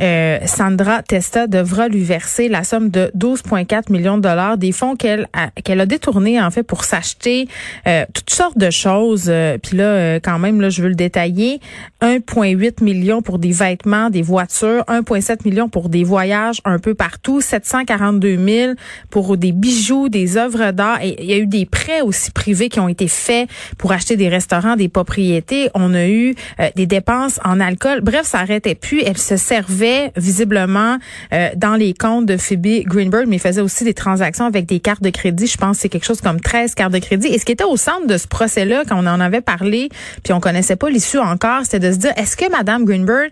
euh, 0.00 0.38
Sandra 0.44 1.02
Testa, 1.04 1.46
devra 1.46 1.86
lui 1.86 2.02
verser 2.02 2.48
la 2.48 2.64
somme 2.64 2.90
de 2.90 3.12
12,4 3.16 3.92
millions 3.92 4.16
de 4.16 4.22
dollars, 4.22 4.58
des 4.58 4.72
fonds 4.72 4.96
qu'elle 4.96 5.28
a, 5.32 5.50
qu'elle 5.62 5.80
a 5.80 5.86
détournés 5.86 6.42
en 6.42 6.50
fait 6.50 6.64
pour 6.64 6.82
s'acheter 6.82 7.46
euh, 7.86 8.04
toutes 8.12 8.30
sortes 8.30 8.58
de 8.58 8.70
choses. 8.70 9.26
Euh, 9.28 9.56
puis 9.56 9.76
là, 9.76 10.18
quand 10.18 10.40
même, 10.40 10.60
là, 10.60 10.68
je 10.68 10.82
veux 10.82 10.88
le 10.88 10.96
détailler. 10.96 11.60
1,8 12.00 12.82
millions 12.82 13.22
pour 13.22 13.38
des 13.38 13.52
vêtements, 13.52 14.10
des 14.10 14.22
voitures, 14.22 14.84
1,7 14.88 15.44
millions 15.44 15.68
pour 15.68 15.88
des 15.88 16.02
voyages 16.02 16.60
un 16.64 16.80
peu 16.80 16.94
partout, 16.94 17.40
742 17.40 18.36
000 18.36 18.72
pour 19.10 19.36
des 19.36 19.52
bijoux, 19.52 20.08
des 20.08 20.36
œuvres 20.36 20.72
d'art. 20.72 21.00
Et 21.02 21.22
il 21.22 21.30
y 21.30 21.34
a 21.34 21.38
eu 21.38 21.46
des 21.46 21.66
prêts 21.66 22.00
aussi 22.00 22.32
privés 22.32 22.68
qui 22.68 22.80
ont 22.80 22.88
été 22.88 23.06
faits 23.06 23.48
pour 23.78 23.92
acheter 23.92 24.16
des 24.16 24.28
restaurants, 24.28 24.74
des 24.74 24.88
propriétés. 24.88 25.70
On 25.74 25.94
a 25.94 26.08
eu 26.08 26.34
des 26.74 26.86
dépenses 26.86 27.11
en 27.44 27.60
alcool. 27.60 28.00
Bref, 28.00 28.26
ça 28.26 28.38
arrêtait 28.38 28.74
plus. 28.74 29.02
Elle 29.02 29.18
se 29.18 29.36
servait 29.36 30.12
visiblement 30.16 30.98
euh, 31.32 31.50
dans 31.56 31.74
les 31.74 31.94
comptes 31.94 32.26
de 32.26 32.36
Phoebe 32.36 32.84
Greenberg, 32.84 33.26
mais 33.28 33.38
faisait 33.38 33.60
aussi 33.60 33.84
des 33.84 33.94
transactions 33.94 34.46
avec 34.46 34.66
des 34.66 34.80
cartes 34.80 35.02
de 35.02 35.10
crédit. 35.10 35.46
Je 35.46 35.56
pense 35.56 35.76
que 35.76 35.82
c'est 35.82 35.88
quelque 35.88 36.04
chose 36.04 36.20
comme 36.20 36.40
13 36.40 36.74
cartes 36.74 36.92
de 36.92 36.98
crédit. 36.98 37.28
Et 37.28 37.38
ce 37.38 37.44
qui 37.44 37.52
était 37.52 37.64
au 37.64 37.76
centre 37.76 38.06
de 38.06 38.16
ce 38.16 38.26
procès-là, 38.26 38.84
quand 38.88 38.96
on 38.96 39.06
en 39.06 39.20
avait 39.20 39.40
parlé, 39.40 39.88
puis 40.22 40.32
on 40.32 40.40
connaissait 40.40 40.76
pas 40.76 40.90
l'issue 40.90 41.18
encore, 41.18 41.62
c'était 41.64 41.80
de 41.80 41.92
se 41.92 41.98
dire, 41.98 42.12
est-ce 42.16 42.36
que 42.36 42.50
Madame 42.50 42.84
Greenberg 42.84 43.30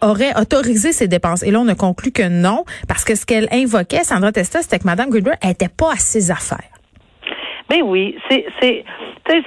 aurait 0.00 0.38
autorisé 0.38 0.92
ces 0.92 1.08
dépenses? 1.08 1.42
Et 1.42 1.50
là, 1.50 1.60
on 1.60 1.68
a 1.68 1.74
conclu 1.74 2.10
que 2.10 2.28
non, 2.28 2.64
parce 2.88 3.04
que 3.04 3.14
ce 3.14 3.26
qu'elle 3.26 3.48
invoquait, 3.52 4.04
Sandra 4.04 4.32
Testa, 4.32 4.62
c'était 4.62 4.78
que 4.78 4.84
Mme 4.84 5.10
Greenberg 5.10 5.38
n'était 5.44 5.68
pas 5.68 5.92
à 5.92 5.96
ses 5.96 6.30
affaires. 6.30 6.79
Ben 7.70 7.82
oui, 7.84 8.18
c'est 8.28 8.46
c'est 8.60 8.84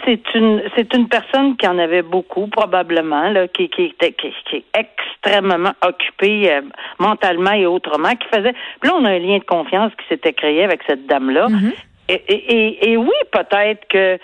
c'est 0.06 0.34
une 0.34 0.63
c'est 0.77 0.94
une 0.94 1.10
personne 1.10 1.58
qui 1.58 1.68
en 1.68 1.77
avait 1.77 2.03
beaucoup 2.03 2.48
probablement 2.48 3.30
là, 3.30 3.50
qui 3.50 3.68
qui 3.68 3.84
était 3.84 4.13
qui, 4.13 4.32
est 4.56 4.63
extrêmement 4.74 5.74
occupée 5.86 6.50
euh, 6.50 6.62
mentalement 7.00 7.51
et 7.51 7.65
autrement, 7.65 8.15
qui 8.15 8.27
faisait. 8.30 8.53
Puis 8.80 8.89
là, 8.89 8.96
on 8.98 9.03
a 9.03 9.10
un 9.10 9.20
lien 9.20 9.39
de 9.39 9.44
confiance 9.44 9.92
qui 10.00 10.08
s'était 10.08 10.32
créé 10.32 10.63
avec 10.63 10.80
cette 10.88 11.06
dame 11.06 11.32
là. 11.32 11.48
Mm-hmm. 11.48 11.74
et, 12.08 12.13
et, 12.30 12.92
et, 12.92 12.98
oui, 12.98 13.12
peut-être 13.32 13.86
que 13.89 14.18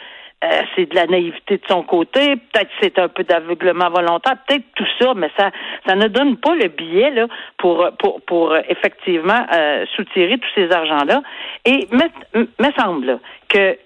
euh, 0.46 0.62
c'est 0.74 0.90
de 0.90 0.96
la 0.96 1.06
naïveté 1.06 1.58
de 1.58 1.68
son 1.68 1.84
côté, 1.84 2.38
peut-être 2.38 2.72
c'est 2.80 2.98
un 3.00 3.10
peu 3.10 3.26
d'aveuglement 3.26 3.90
volontaire, 3.90 4.38
peut-être 4.48 4.64
tout 4.78 4.88
ça, 4.98 5.14
mais 5.14 5.30
ça 5.38 5.52
ça 5.86 5.96
ne 5.96 6.08
donne 6.08 6.38
pas 6.38 6.56
le 6.56 6.70
billet 6.70 7.12
là 7.12 7.28
pour 7.58 7.86
pour 8.00 8.22
pour 8.22 8.54
euh, 8.54 8.62
effectivement 8.70 9.46
euh, 9.54 9.86
soutirer 9.98 10.38
tous 10.38 10.50
ces 10.56 10.72
argents 10.72 11.04
là. 11.04 11.22
Et 11.66 11.90
me, 11.92 12.06
me 12.38 12.72
semble 12.78 13.20
que 13.50 13.78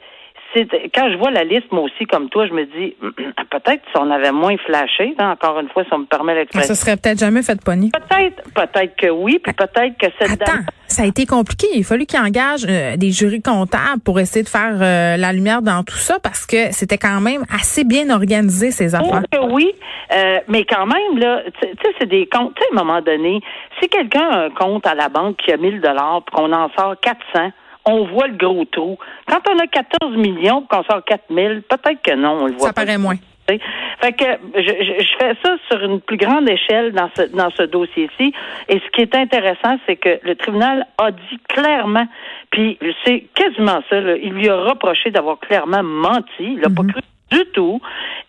quand 0.93 1.11
je 1.11 1.17
vois 1.17 1.31
la 1.31 1.43
liste, 1.43 1.71
moi 1.71 1.83
aussi, 1.83 2.05
comme 2.05 2.29
toi, 2.29 2.45
je 2.47 2.53
me 2.53 2.65
dis, 2.65 2.95
peut-être 3.49 3.81
si 3.91 3.97
on 3.97 4.09
avait 4.11 4.31
moins 4.31 4.55
flashé, 4.57 5.15
hein, 5.17 5.31
encore 5.31 5.59
une 5.59 5.69
fois, 5.69 5.83
si 5.83 5.93
on 5.93 5.99
me 5.99 6.05
permet 6.05 6.35
l'expression. 6.35 6.73
Ça 6.73 6.79
serait 6.79 6.97
peut-être 6.97 7.19
jamais 7.19 7.41
fait 7.41 7.55
de 7.55 7.61
pogner. 7.61 7.89
Peut-être, 7.91 8.43
peut-être 8.53 8.95
que 8.95 9.09
oui, 9.09 9.39
puis 9.43 9.53
peut-être 9.53 9.97
que 9.97 10.07
cette 10.19 10.41
Attends, 10.41 10.63
ça 10.87 11.03
a 11.03 11.05
été 11.05 11.25
compliqué. 11.25 11.67
Il 11.73 11.81
a 11.81 11.83
fallu 11.83 12.05
qu'il 12.05 12.19
engage 12.19 12.65
euh, 12.69 12.95
des 12.97 13.11
jurys 13.11 13.41
comptables 13.41 14.01
pour 14.03 14.19
essayer 14.19 14.43
de 14.43 14.49
faire 14.49 14.77
euh, 14.79 15.17
la 15.17 15.33
lumière 15.33 15.61
dans 15.61 15.83
tout 15.83 15.95
ça 15.95 16.19
parce 16.19 16.45
que 16.45 16.71
c'était 16.71 16.97
quand 16.97 17.19
même 17.19 17.43
assez 17.53 17.83
bien 17.83 18.09
organisé, 18.09 18.71
ces 18.71 18.95
affaires. 18.95 19.23
oui, 19.49 19.73
euh, 20.13 20.39
mais 20.47 20.65
quand 20.65 20.85
même, 20.85 21.17
là, 21.17 21.41
tu 21.61 21.67
sais, 21.67 21.95
c'est 21.99 22.09
des 22.09 22.27
comptes. 22.27 22.53
Tu 22.55 22.61
sais, 22.61 22.69
à 22.71 22.79
un 22.79 22.83
moment 22.83 23.01
donné, 23.01 23.41
si 23.81 23.89
quelqu'un 23.89 24.29
a 24.29 24.37
un 24.45 24.49
compte 24.51 24.85
à 24.85 24.93
la 24.93 25.09
banque 25.09 25.37
qui 25.37 25.51
a 25.51 25.57
1000 25.57 25.81
dollars 25.81 26.21
puis 26.25 26.35
qu'on 26.35 26.51
en 26.53 26.69
sort 26.77 26.95
400, 27.01 27.51
on 27.85 28.05
voit 28.05 28.27
le 28.27 28.35
gros 28.35 28.65
trou. 28.65 28.97
Quand 29.27 29.41
on 29.49 29.59
a 29.59 29.67
14 29.67 30.15
millions, 30.17 30.61
qu'on 30.69 30.83
sort 30.83 31.03
4 31.03 31.25
000, 31.29 31.53
peut-être 31.67 32.01
que 32.01 32.15
non, 32.15 32.43
on 32.43 32.45
le 32.47 32.53
voit. 32.53 32.67
Ça 32.67 32.73
paraît 32.73 32.97
moins. 32.97 33.17
Fait 33.47 34.13
que 34.13 34.25
je, 34.55 35.03
je, 35.03 35.17
fais 35.19 35.35
ça 35.43 35.55
sur 35.69 35.83
une 35.83 35.99
plus 35.99 36.15
grande 36.15 36.47
échelle 36.49 36.93
dans 36.93 37.09
ce 37.15 37.23
dans 37.35 37.49
ce 37.51 37.63
dossier-ci. 37.63 38.33
Et 38.69 38.79
ce 38.79 38.89
qui 38.91 39.01
est 39.01 39.15
intéressant, 39.15 39.77
c'est 39.85 39.97
que 39.97 40.19
le 40.23 40.35
tribunal 40.35 40.87
a 40.97 41.11
dit 41.11 41.39
clairement, 41.49 42.07
puis 42.51 42.79
c'est 43.05 43.25
quasiment 43.35 43.81
ça, 43.89 43.99
il 43.99 44.31
lui 44.31 44.47
a 44.47 44.55
reproché 44.55 45.11
d'avoir 45.11 45.39
clairement 45.39 45.83
menti. 45.83 46.25
Il 46.39 46.59
n'a 46.59 46.69
pas 46.69 46.83
mm-hmm. 46.83 46.91
cru 46.93 47.01
du 47.31 47.45
tout. 47.53 47.81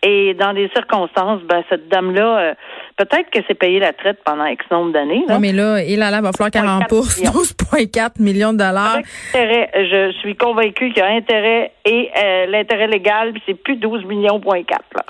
Et 0.03 0.35
dans 0.35 0.53
des 0.53 0.69
circonstances, 0.75 1.43
ben, 1.43 1.63
cette 1.69 1.89
dame-là, 1.89 2.39
euh, 2.39 2.55
peut-être 2.97 3.31
que 3.31 3.41
c'est 3.47 3.55
payé 3.55 3.81
la 3.81 3.93
traite 3.93 4.19
pendant 4.25 4.47
X 4.47 4.65
nombre 4.71 4.93
d'années. 4.93 5.25
Oui, 5.29 5.35
mais 5.41 5.53
là, 5.53 5.83
il 5.83 5.99
là, 5.99 6.21
va 6.21 6.33
falloir 6.33 6.51
qu'elle 6.51 6.67
rembourse 6.67 7.21
12,4 7.21 8.21
millions 8.21 8.53
de 8.53 8.59
dollars. 8.59 8.99
intérêt, 9.35 9.71
je 9.75 10.13
suis 10.21 10.37
convaincue 10.37 10.93
qu'il 10.93 10.99
y 10.99 11.01
a 11.01 11.09
intérêt 11.09 11.73
et 11.85 12.11
euh, 12.17 12.47
l'intérêt 12.47 12.87
légal, 12.87 13.33
puis 13.33 13.43
c'est 13.47 13.55
plus 13.55 13.77
12 13.77 14.05
millions 14.05 14.41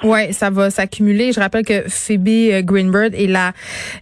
Oui, 0.02 0.32
ça 0.32 0.50
va 0.50 0.70
s'accumuler. 0.70 1.32
Je 1.32 1.40
rappelle 1.40 1.64
que 1.64 1.88
Phoebe 1.88 2.28
euh, 2.28 2.62
Greenberg 2.62 3.14
est 3.14 3.26
la, 3.26 3.52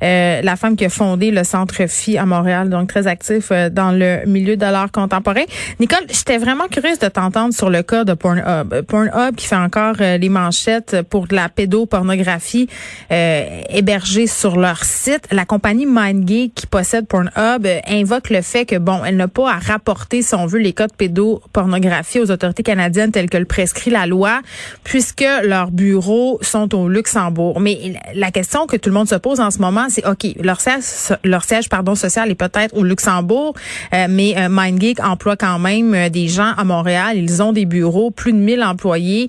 la 0.01 0.57
femme 0.57 0.77
qui 0.77 0.85
a 0.85 0.89
fondé 0.89 1.31
le 1.31 1.45
Centre 1.45 1.87
Phi 1.89 2.19
à 2.19 2.27
Montréal, 2.27 2.69
donc 2.69 2.89
très 2.89 3.07
actif 3.07 3.51
dans 3.51 3.93
le 3.93 4.27
milieu 4.27 4.57
de 4.57 4.63
l'art 4.63 4.91
contemporain. 4.93 5.45
Nicole, 5.81 6.07
j'étais 6.09 6.39
vraiment 6.39 6.67
curieuse 6.69 6.99
de 6.99 7.09
t'entendre 7.09 7.53
sur 7.53 7.71
le 7.71 7.83
cas 7.83 8.05
de 8.05 8.15
Pornhub. 8.15 8.83
Pornhub 8.87 9.35
qui 9.37 9.47
fait 9.47 9.57
encore 9.57 9.95
les 9.99 10.29
manchettes 10.29 11.03
pour 11.03 11.27
de 11.27 11.35
la 11.35 11.49
pédopornographie 11.49 12.69
euh, 13.11 13.63
hébergée 13.73 14.27
sur 14.27 14.57
leur 14.57 14.85
site. 14.85 15.27
La 15.31 15.45
compagnie 15.45 15.87
MindGeek 15.87 16.55
qui 16.55 16.67
possède 16.67 17.07
Pornhub 17.07 17.67
euh, 17.67 17.81
invoque 17.89 18.31
le 18.31 18.43
fait 18.43 18.67
que 18.67 18.77
bon, 18.77 19.05
elle 19.05 19.17
n'a 19.17 19.29
pas 19.29 19.51
à 19.51 19.59
rapporter, 19.59 20.23
si 20.23 20.35
on 20.35 20.47
veut, 20.47 20.59
les 20.59 20.73
de 20.73 20.87
pédopornographie 20.97 22.19
aux 22.19 22.31
autorités 22.31 22.63
canadiennes 22.63 23.13
telles 23.13 23.31
que 23.31 23.37
le 23.37 23.45
prescrit 23.45 23.91
la 23.91 24.07
loi, 24.07 24.41
puisque 24.85 25.25
leurs 25.45 25.71
bureaux 25.71 26.39
sont 26.41 26.75
au 26.75 26.89
Luxembourg. 26.89 27.61
Mais 27.61 27.95
la 28.15 28.31
question 28.31 28.67
que 28.67 28.77
tout 28.77 28.89
le 28.89 28.95
monde 28.95 29.09
se 29.09 29.15
pose 29.15 29.41
en 29.41 29.51
ce 29.51 29.59
moment, 29.59 29.87
c'est 29.89 30.07
ok, 30.07 30.27
leur 30.43 30.61
siège, 30.61 30.83
leur 31.25 31.45
siège 31.45 31.69
pardon 31.69 31.95
social 31.95 32.31
est 32.31 32.35
peut-être 32.35 32.77
au 32.77 32.83
Luxembourg, 32.83 33.55
euh, 33.95 34.07
mais 34.09 34.35
euh, 34.37 34.49
MindGeek 34.49 35.01
emploie 35.05 35.37
quand 35.37 35.59
même 35.59 36.09
des 36.09 36.29
gens 36.29 36.53
à 36.57 36.65
Montréal. 36.65 37.17
Ils 37.17 37.43
ont 37.43 37.53
des 37.53 37.67
bureaux, 37.67 38.11
plus 38.11 38.33
de 38.33 38.39
1000 38.39 38.63
employés. 38.63 39.29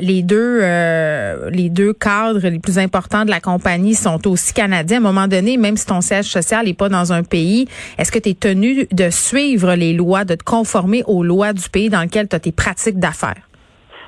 les 0.00 0.22
deux 0.22 0.60
euh, 0.62 1.50
les 1.50 1.68
deux 1.68 1.92
cadres 1.92 2.48
les 2.48 2.58
plus 2.58 2.78
importants 2.78 3.24
de 3.24 3.30
la 3.30 3.40
compagnie 3.40 3.81
sont 3.94 4.26
aussi 4.28 4.52
canadiens. 4.54 4.98
À 4.98 5.00
un 5.00 5.02
moment 5.02 5.28
donné, 5.28 5.56
même 5.56 5.76
si 5.76 5.86
ton 5.86 6.00
siège 6.00 6.26
social 6.26 6.66
n'est 6.66 6.74
pas 6.74 6.88
dans 6.88 7.12
un 7.12 7.22
pays, 7.22 7.66
est-ce 7.98 8.12
que 8.12 8.18
tu 8.18 8.30
es 8.30 8.34
tenu 8.34 8.86
de 8.90 9.10
suivre 9.10 9.74
les 9.74 9.92
lois, 9.92 10.24
de 10.24 10.34
te 10.34 10.44
conformer 10.44 11.02
aux 11.06 11.22
lois 11.22 11.52
du 11.52 11.68
pays 11.68 11.90
dans 11.90 12.02
lequel 12.02 12.28
tu 12.28 12.36
as 12.36 12.40
tes 12.40 12.52
pratiques 12.52 12.98
d'affaires? 12.98 13.42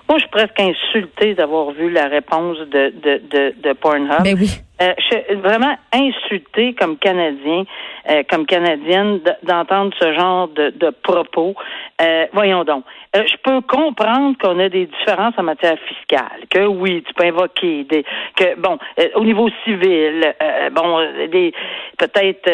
Moi, 0.09 0.19
je 0.19 0.25
suis 0.25 0.31
presque 0.31 0.61
insultée 0.61 1.35
d'avoir 1.35 1.73
vu 1.73 1.91
la 1.91 2.09
réponse 2.09 2.59
de, 2.59 2.93
de, 3.03 3.23
de, 3.31 3.55
de 3.63 3.73
Pornhub. 3.73 4.23
Ben 4.23 4.37
oui. 4.39 4.51
Euh, 4.83 4.93
je 4.99 5.05
suis 5.05 5.37
vraiment 5.37 5.77
insultée 5.93 6.75
comme 6.75 6.97
Canadien, 6.99 7.63
euh, 8.11 8.25
comme 8.29 8.45
Canadienne, 8.45 9.21
d'entendre 9.45 9.95
ce 10.01 10.13
genre 10.13 10.49
de, 10.49 10.71
de 10.71 10.91
propos. 10.91 11.55
Euh, 12.03 12.27
voyons 12.33 12.65
donc. 12.65 12.85
Euh, 13.15 13.23
je 13.25 13.37
peux 13.45 13.61
comprendre 13.61 14.37
qu'on 14.43 14.59
a 14.59 14.69
des 14.69 14.87
différences 14.87 15.35
en 15.39 15.45
matière 15.45 15.77
fiscale, 15.87 16.41
que 16.51 16.67
oui, 16.67 17.05
tu 17.07 17.15
peux 17.15 17.25
invoquer 17.25 17.85
des, 17.85 18.05
que 18.35 18.59
bon, 18.59 18.77
euh, 18.99 19.09
au 19.15 19.25
niveau 19.25 19.49
civil, 19.63 20.35
bon, 20.73 20.99
des 21.31 21.53
peut-être 21.97 22.51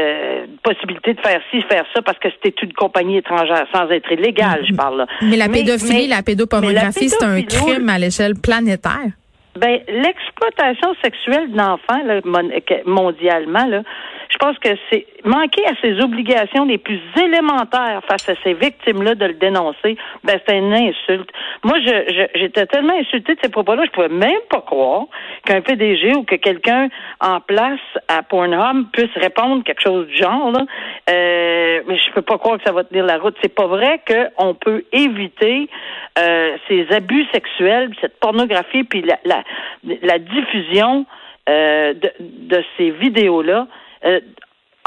possibilités 0.62 1.14
de 1.14 1.20
faire 1.20 1.40
ci, 1.50 1.62
faire 1.62 1.86
ça, 1.94 2.02
parce 2.02 2.18
que 2.18 2.28
c'était 2.30 2.54
une 2.62 2.74
compagnie 2.74 3.16
étrangère 3.16 3.66
sans 3.74 3.88
être 3.88 4.12
illégale, 4.12 4.66
je 4.68 4.74
parle 4.74 4.98
là. 4.98 5.06
Mais 5.22 5.36
la 5.36 5.48
pédophilie, 5.48 6.06
la 6.06 6.22
pédopornographie, 6.22 7.08
c'est 7.08 7.24
un 7.24 7.40
crime 7.40 7.88
à 7.88 7.98
l'échelle 7.98 8.34
planétaire. 8.34 9.12
Ben, 9.56 9.80
l'exploitation 9.88 10.94
sexuelle 11.02 11.50
d'enfants, 11.52 12.02
mondialement, 12.86 13.66
là, 13.66 13.82
je 14.30 14.38
pense 14.38 14.58
que 14.58 14.70
c'est 14.90 15.06
manquer 15.24 15.66
à 15.66 15.74
ses 15.82 16.00
obligations 16.00 16.64
les 16.64 16.78
plus 16.78 17.00
élémentaires 17.20 18.00
face 18.08 18.28
à 18.28 18.34
ces 18.42 18.54
victimes-là 18.54 19.14
de 19.14 19.26
le 19.26 19.34
dénoncer, 19.34 19.96
ben 20.24 20.40
c'est 20.46 20.56
une 20.56 20.72
insulte. 20.72 21.30
Moi, 21.64 21.78
je, 21.84 22.28
j'étais 22.34 22.66
tellement 22.66 22.94
insultée 22.98 23.34
de 23.34 23.40
ces 23.42 23.50
propos-là, 23.50 23.84
je 23.86 23.90
pouvais 23.90 24.08
même 24.08 24.40
pas 24.48 24.60
croire 24.60 25.06
qu'un 25.44 25.60
PDG 25.60 26.14
ou 26.14 26.22
que 26.22 26.36
quelqu'un 26.36 26.88
en 27.20 27.40
place 27.40 27.80
à 28.08 28.22
Pornhub 28.22 28.86
puisse 28.92 29.14
répondre 29.16 29.64
quelque 29.64 29.82
chose 29.82 30.06
du 30.06 30.16
genre. 30.16 30.52
Là. 30.52 30.64
Euh, 31.10 31.80
mais 31.86 31.98
je 31.98 32.12
peux 32.12 32.22
pas 32.22 32.38
croire 32.38 32.58
que 32.58 32.64
ça 32.64 32.72
va 32.72 32.84
tenir 32.84 33.04
la 33.04 33.18
route. 33.18 33.36
C'est 33.42 33.54
pas 33.54 33.66
vrai 33.66 34.00
qu'on 34.06 34.54
peut 34.54 34.84
éviter 34.92 35.68
euh, 36.18 36.56
ces 36.68 36.86
abus 36.92 37.26
sexuels, 37.32 37.90
cette 38.00 38.18
pornographie, 38.20 38.84
puis 38.84 39.02
la, 39.02 39.18
la, 39.24 39.42
la 40.02 40.18
diffusion 40.18 41.06
euh, 41.48 41.94
de, 41.94 42.10
de, 42.20 42.62
ces 42.76 42.90
vidéos-là. 42.90 43.66
Euh, 44.04 44.20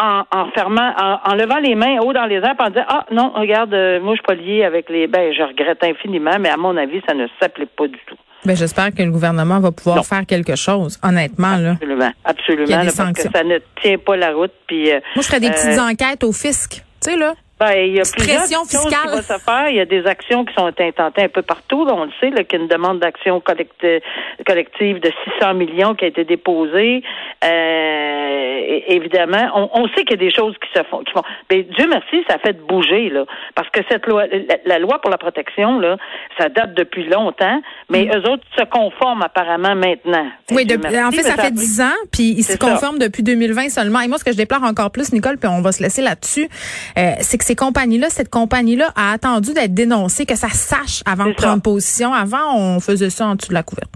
en, 0.01 0.23
en, 0.31 0.49
fermant, 0.51 0.91
en, 1.23 1.35
levant 1.35 1.59
les 1.59 1.75
mains 1.75 1.99
haut 2.01 2.13
dans 2.13 2.25
les 2.25 2.37
airs, 2.37 2.55
en 2.57 2.69
disant 2.69 2.85
ah 2.87 3.05
non, 3.11 3.31
regarde, 3.35 3.73
euh, 3.75 3.99
moi 4.01 4.15
je 4.15 4.21
suis 4.21 4.25
pas 4.25 4.33
lié 4.33 4.63
avec 4.63 4.89
les. 4.89 5.05
Ben, 5.05 5.31
je 5.31 5.43
regrette 5.43 5.83
infiniment, 5.83 6.37
mais 6.39 6.49
à 6.49 6.57
mon 6.57 6.75
avis, 6.77 6.99
ça 7.07 7.13
ne 7.13 7.27
s'applique 7.39 7.69
pas 7.75 7.87
du 7.87 7.99
tout. 8.07 8.15
Ben, 8.43 8.55
j'espère 8.55 8.89
que 8.91 9.03
le 9.03 9.11
gouvernement 9.11 9.59
va 9.59 9.71
pouvoir 9.71 10.03
faire 10.03 10.25
quelque 10.25 10.55
chose, 10.55 10.99
honnêtement. 11.03 11.57
Là. 11.57 11.73
Absolument, 11.73 12.11
absolument, 12.25 12.67
parce 12.97 13.13
que 13.13 13.31
ça 13.31 13.43
ne 13.43 13.59
tient 13.81 13.97
pas 13.99 14.17
la 14.17 14.33
route. 14.33 14.51
Puis, 14.67 14.89
moi, 14.91 15.21
je 15.21 15.21
ferais 15.21 15.39
des 15.39 15.51
petites 15.51 15.79
enquêtes 15.79 16.23
au 16.23 16.31
fisc, 16.31 16.83
tu 17.01 17.11
sais 17.11 17.15
là. 17.15 17.35
Ben, 17.63 17.87
il 17.87 17.95
y 17.95 17.99
a 17.99 18.03
plusieurs 18.03 18.41
choses 18.41 18.67
qui 18.67 19.07
vont 19.07 19.21
se 19.21 19.39
faire. 19.39 19.69
Il 19.69 19.75
y 19.75 19.79
a 19.79 19.85
des 19.85 20.05
actions 20.05 20.43
qui 20.43 20.53
sont 20.53 20.65
intentées 20.65 21.23
un 21.23 21.29
peu 21.29 21.43
partout. 21.43 21.87
on 21.89 22.03
le 22.03 22.11
sait, 22.19 22.31
qu'il 22.31 22.59
y 22.59 22.61
a 22.61 22.63
une 22.63 22.67
demande 22.67 22.99
d'action 22.99 23.39
collective 23.39 24.99
de 24.99 25.11
600 25.39 25.53
millions 25.53 25.95
qui 25.95 26.03
a 26.03 26.07
été 26.09 26.25
déposée. 26.25 27.03
Euh, 27.43 28.79
évidemment, 28.87 29.69
on, 29.73 29.87
sait 29.89 30.03
qu'il 30.03 30.21
y 30.21 30.25
a 30.25 30.29
des 30.29 30.33
choses 30.33 30.55
qui 30.55 30.77
se 30.77 30.83
font. 30.83 31.03
Qui 31.03 31.13
font. 31.13 31.23
Mais 31.49 31.63
Dieu 31.63 31.87
merci, 31.89 32.23
ça 32.27 32.37
fait 32.37 32.53
bouger 32.67 33.09
là, 33.09 33.25
parce 33.55 33.69
que 33.69 33.79
cette 33.89 34.05
loi, 34.07 34.25
la, 34.65 34.79
loi 34.79 34.99
pour 34.99 35.09
la 35.09 35.17
protection 35.17 35.79
là, 35.79 35.97
ça 36.37 36.49
date 36.49 36.73
depuis 36.73 37.07
longtemps, 37.07 37.61
mais 37.89 38.05
mm. 38.05 38.17
eux 38.17 38.29
autres 38.29 38.43
se 38.57 38.63
conforment 38.65 39.23
apparemment 39.23 39.75
maintenant. 39.75 40.27
Oui, 40.51 40.65
en 40.65 41.11
fait, 41.11 41.23
ça, 41.23 41.35
fait 41.35 41.51
10 41.51 41.81
ans, 41.81 41.99
puis 42.11 42.33
ils 42.37 42.43
se 42.43 42.57
conforment 42.57 42.99
depuis 42.99 43.23
2020 43.23 43.69
seulement. 43.69 44.01
Et 44.01 44.07
moi, 44.07 44.17
ce 44.17 44.23
que 44.23 44.31
je 44.31 44.37
déplore 44.37 44.63
encore 44.63 44.91
plus, 44.91 45.13
Nicole, 45.13 45.37
puis 45.37 45.49
on 45.49 45.61
va 45.61 45.71
se 45.71 45.81
laisser 45.81 46.01
là-dessus, 46.01 46.49
euh, 46.97 47.11
c'est 47.21 47.37
que 47.37 47.52
ces 47.53 47.55
compagnies-là, 47.55 48.09
cette 48.09 48.29
compagnie-là 48.29 48.91
a 48.95 49.11
attendu 49.11 49.53
d'être 49.53 49.75
dénoncée, 49.75 50.25
que 50.25 50.35
ça 50.35 50.49
sache 50.49 51.03
avant 51.05 51.25
de 51.27 51.33
prendre 51.33 51.61
position. 51.61 52.11
Avant, 52.11 52.57
on 52.57 52.79
faisait 52.79 53.11
ça 53.11 53.27
en 53.27 53.35
dessous 53.35 53.49
de 53.49 53.53
la 53.53 53.63
couverte 53.63 53.91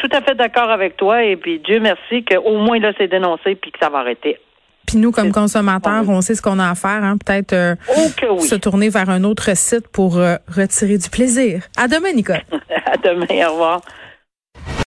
tout 0.00 0.08
à 0.12 0.22
fait 0.22 0.34
d'accord 0.34 0.70
avec 0.70 0.96
toi. 0.96 1.22
Et 1.22 1.36
puis 1.36 1.58
Dieu 1.58 1.78
merci 1.78 2.24
qu'au 2.24 2.56
moins 2.56 2.78
là, 2.78 2.92
c'est 2.96 3.08
dénoncé 3.08 3.54
puis 3.54 3.70
que 3.70 3.78
ça 3.78 3.90
va 3.90 3.98
arrêter. 3.98 4.38
Puis 4.86 4.96
nous, 4.96 5.12
comme 5.12 5.30
consommateurs, 5.30 6.08
on 6.08 6.22
sait 6.22 6.34
ce 6.34 6.40
qu'on 6.40 6.58
a 6.58 6.70
à 6.70 6.74
faire. 6.74 7.04
Hein? 7.04 7.18
Peut-être 7.24 7.52
euh, 7.52 7.74
oh 8.26 8.38
se 8.40 8.54
tourner 8.54 8.88
vers 8.88 9.10
un 9.10 9.24
autre 9.24 9.54
site 9.54 9.86
pour 9.88 10.18
euh, 10.18 10.36
retirer 10.48 10.96
du 10.96 11.10
plaisir. 11.10 11.64
À 11.76 11.86
demain, 11.86 12.12
Nicole. 12.14 12.40
à 12.86 12.96
demain. 12.96 13.46
Au 13.46 13.52
revoir. 13.52 13.82